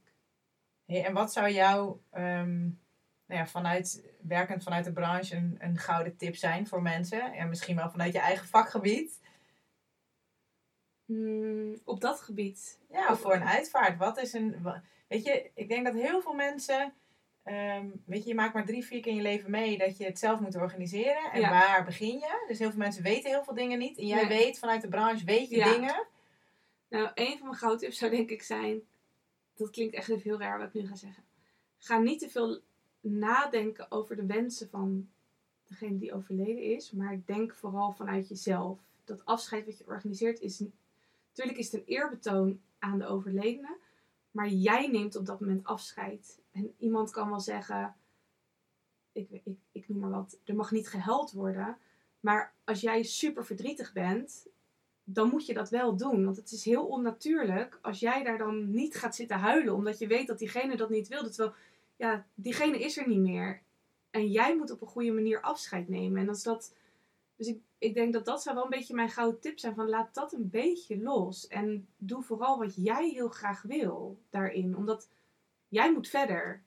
Hey, 0.86 1.06
en 1.06 1.14
wat 1.14 1.34
zou 1.34 1.50
jou, 1.50 1.98
ehm, 2.10 2.60
nou 3.26 3.40
ja, 3.40 3.48
vanuit, 3.48 4.04
werkend 4.22 4.64
vanuit 4.64 4.86
de 4.86 4.92
branche, 4.92 5.36
een, 5.36 5.58
een 5.60 5.78
gouden 5.78 6.18
tip 6.18 6.36
zijn 6.36 6.68
voor 6.68 6.82
mensen? 6.82 7.34
En 7.34 7.50
misschien 7.50 7.76
wel 7.76 7.90
vanuit 7.90 8.14
je 8.14 8.20
eigen 8.20 8.48
vakgebied. 8.48 9.20
Hmm, 11.06 11.80
op 11.84 12.02
dat 12.02 12.22
gebied. 12.22 12.80
Ja, 12.90 13.12
of 13.12 13.20
voor 13.20 13.34
een 13.34 13.44
uitvaart. 13.48 13.98
Wat 13.98 14.18
is 14.18 14.34
een. 14.34 14.56
Weet 15.12 15.24
je, 15.24 15.52
ik 15.54 15.68
denk 15.70 15.86
dat 15.86 15.94
heel 15.94 16.22
veel 16.22 16.34
mensen. 16.34 16.94
ehm, 17.44 17.88
weet 18.06 18.24
je, 18.24 18.30
je 18.30 18.36
maakt 18.36 18.54
maar 18.54 18.66
drie, 18.66 18.86
vier 18.86 19.02
keer 19.02 19.12
in 19.12 19.18
je 19.18 19.24
leven 19.24 19.52
mee 19.52 19.78
dat 19.78 19.98
je 19.98 20.04
het 20.06 20.20
zelf 20.20 20.40
moet 20.40 20.56
organiseren. 20.56 21.32
En 21.32 21.40
Ja. 21.40 21.50
waar 21.50 21.86
begin 21.86 22.20
je? 22.20 22.46
Dus 22.48 22.60
heel 22.60 22.70
veel 22.70 22.80
mensen 22.80 23.04
weten 23.04 23.30
heel 23.30 23.44
veel 23.44 23.54
dingen 23.54 23.80
niet. 23.80 23.98
En 23.98 24.06
jij 24.06 24.28
Nee. 24.28 24.38
weet 24.38 24.60
vanuit 24.60 24.82
de 24.82 24.88
branche, 24.88 25.26
weet 25.26 25.50
je 25.50 25.56
Ja. 25.56 25.72
dingen. 25.74 26.06
Nou, 26.90 27.12
een 27.14 27.38
van 27.38 27.48
mijn 27.48 27.60
goudtips 27.60 27.98
zou 27.98 28.12
denk 28.12 28.30
ik 28.30 28.42
zijn... 28.44 28.82
Dat 29.56 29.70
klinkt 29.70 29.94
echt 29.96 30.10
even 30.10 30.22
heel 30.22 30.40
raar 30.40 30.58
wat 30.58 30.68
ik 30.68 30.74
nu 30.82 30.88
ga 30.88 30.96
zeggen. 30.96 31.24
Ga 31.78 31.98
niet 31.98 32.20
te 32.20 32.30
veel 32.30 32.60
nadenken 33.00 33.92
over 33.92 34.16
de 34.16 34.26
wensen 34.26 34.70
van 34.70 35.10
degene 35.68 35.98
die 35.98 36.14
overleden 36.14 36.64
is. 36.64 36.92
Maar 36.92 37.22
denk 37.26 37.54
vooral 37.56 37.92
vanuit 37.92 38.28
jezelf. 38.28 38.80
Dat 39.06 39.26
afscheid 39.26 39.66
wat 39.66 39.78
je 39.78 39.84
organiseert 39.88 40.40
is... 40.40 40.64
Natuurlijk 41.30 41.58
is 41.58 41.72
het 41.72 41.82
een 41.82 41.88
eerbetoon 41.88 42.62
aan 42.80 43.00
de 43.00 43.06
overledene. 43.06 43.78
Maar 44.32 44.48
jij 44.48 44.88
neemt 44.88 45.16
op 45.16 45.26
dat 45.26 45.40
moment 45.40 45.64
afscheid. 45.64 46.42
En 46.52 46.74
iemand 46.78 47.12
kan 47.12 47.30
wel 47.30 47.40
zeggen... 47.40 47.96
Ik, 49.12 49.30
ik, 49.30 49.44
ik 49.72 49.90
noem 49.90 50.00
maar 50.00 50.10
wat. 50.10 50.40
Er 50.44 50.56
mag 50.56 50.72
niet 50.72 50.88
gehuild 50.88 51.32
worden. 51.32 51.78
Maar 52.20 52.54
als 52.64 52.82
jij 52.82 53.04
super 53.04 53.46
verdrietig 53.46 53.94
bent 53.94 54.52
dan 55.04 55.30
moet 55.30 55.46
je 55.46 55.54
dat 55.54 55.70
wel 55.70 55.96
doen. 55.96 56.26
Want 56.26 56.38
het 56.38 56.52
is 56.52 56.66
heel 56.66 56.86
onnatuurlijk 56.86 57.80
als 57.82 58.00
jij 58.00 58.24
daar 58.24 58.38
dan 58.38 58.72
niet 58.72 58.96
gaat 58.96 59.16
zitten 59.16 59.38
huilen. 59.38 59.76
Omdat 59.76 60.00
je 60.00 60.08
weet 60.08 60.28
dat 60.28 60.40
diegene 60.40 60.78
dat 60.78 60.90
niet 60.90 61.08
wilde. 61.08 61.30
Terwijl, 61.30 61.56
ja, 61.96 62.26
diegene 62.34 62.80
is 62.80 62.98
er 62.98 63.08
niet 63.08 63.20
meer. 63.20 63.62
En 64.10 64.28
jij 64.28 64.56
moet 64.56 64.72
op 64.72 64.82
een 64.82 64.88
goede 64.88 65.12
manier 65.12 65.42
afscheid 65.42 65.90
nemen. 65.90 66.22
En 66.22 66.30
als 66.30 66.44
dat... 66.44 66.74
Dus 67.42 67.50
ik, 67.50 67.62
ik 67.78 67.94
denk 67.94 68.14
dat 68.14 68.26
dat 68.26 68.42
zou 68.42 68.56
wel 68.56 68.64
een 68.64 68.70
beetje 68.70 68.94
mijn 68.94 69.10
gouden 69.10 69.40
tip 69.40 69.60
zijn. 69.60 69.76
Van 69.76 69.90
laat 69.90 70.14
dat 70.14 70.34
een 70.34 70.50
beetje 70.50 71.02
los. 71.02 71.48
En 71.48 71.88
doe 71.98 72.24
vooral 72.24 72.58
wat 72.58 72.76
jij 72.76 73.10
heel 73.10 73.30
graag 73.30 73.62
wil 73.62 74.22
daarin. 74.30 74.78
Omdat 74.78 75.10
jij 75.68 75.92
moet 75.94 76.08
verder. 76.08 76.64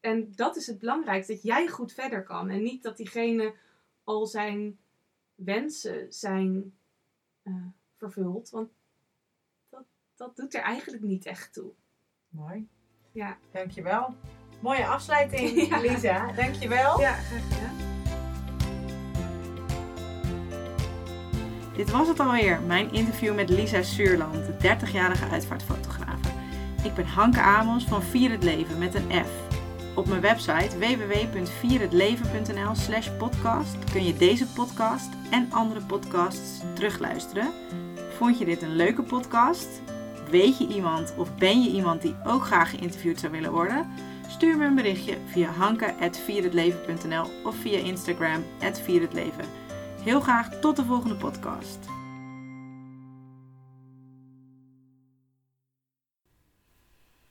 En 0.00 0.32
dat 0.34 0.56
is 0.56 0.66
het 0.66 0.78
belangrijkste. 0.78 1.32
Dat 1.32 1.42
jij 1.42 1.68
goed 1.68 1.92
verder 1.92 2.22
kan. 2.22 2.48
En 2.50 2.62
niet 2.62 2.82
dat 2.82 2.96
diegene 2.96 3.54
al 4.04 4.26
zijn 4.26 4.78
wensen 5.34 6.12
zijn 6.12 6.74
eh, 7.42 7.66
vervuld. 7.96 8.50
Want 8.50 8.70
dat, 9.68 9.84
dat 10.14 10.36
doet 10.36 10.54
er 10.54 10.62
eigenlijk 10.62 11.02
niet 11.02 11.26
echt 11.26 11.52
toe. 11.52 11.72
Mooi. 12.28 12.68
Ja, 13.10 13.38
Dankjewel. 13.50 14.14
Mooie 14.60 14.86
afsluiting, 14.86 15.50
Ja. 15.68 15.80
Lisa. 15.80 16.32
Dankjewel. 16.32 17.00
ja 17.00 17.12
graag 17.12 17.42
gedaan. 17.42 17.91
Dit 21.76 21.90
was 21.90 22.08
het 22.08 22.20
alweer, 22.20 22.60
mijn 22.66 22.92
interview 22.92 23.34
met 23.34 23.48
Lisa 23.48 23.82
Suurland, 23.82 24.34
de 24.34 24.52
30-jarige 24.52 25.28
uitvaartfotografe. 25.28 26.28
Ik 26.84 26.94
ben 26.94 27.06
Hanke 27.06 27.40
Amos 27.40 27.84
van 27.84 28.02
Vier 28.02 28.30
het 28.30 28.42
Leven 28.42 28.78
met 28.78 28.94
een 28.94 29.10
F. 29.10 29.28
Op 29.94 30.06
mijn 30.08 30.20
website 30.20 30.78
www.vierhetleven.nl 30.78 32.74
slash 32.74 33.08
podcast 33.18 33.76
kun 33.92 34.04
je 34.04 34.16
deze 34.16 34.46
podcast 34.46 35.08
en 35.30 35.48
andere 35.52 35.80
podcasts 35.80 36.60
terugluisteren. 36.74 37.52
Vond 38.16 38.38
je 38.38 38.44
dit 38.44 38.62
een 38.62 38.76
leuke 38.76 39.02
podcast? 39.02 39.68
Weet 40.30 40.58
je 40.58 40.66
iemand 40.66 41.14
of 41.16 41.34
ben 41.34 41.62
je 41.62 41.70
iemand 41.70 42.02
die 42.02 42.16
ook 42.24 42.44
graag 42.44 42.70
geïnterviewd 42.70 43.20
zou 43.20 43.32
willen 43.32 43.52
worden? 43.52 43.90
Stuur 44.28 44.56
me 44.56 44.64
een 44.64 44.74
berichtje 44.74 45.16
via 45.26 45.50
hanke.vierhetleven.nl 45.50 47.26
of 47.44 47.56
via 47.56 47.78
Instagram 47.78 48.44
@vierhetleven. 48.84 49.61
Heel 50.04 50.20
graag 50.20 50.48
tot 50.60 50.76
de 50.76 50.84
volgende 50.84 51.14
podcast. 51.14 51.78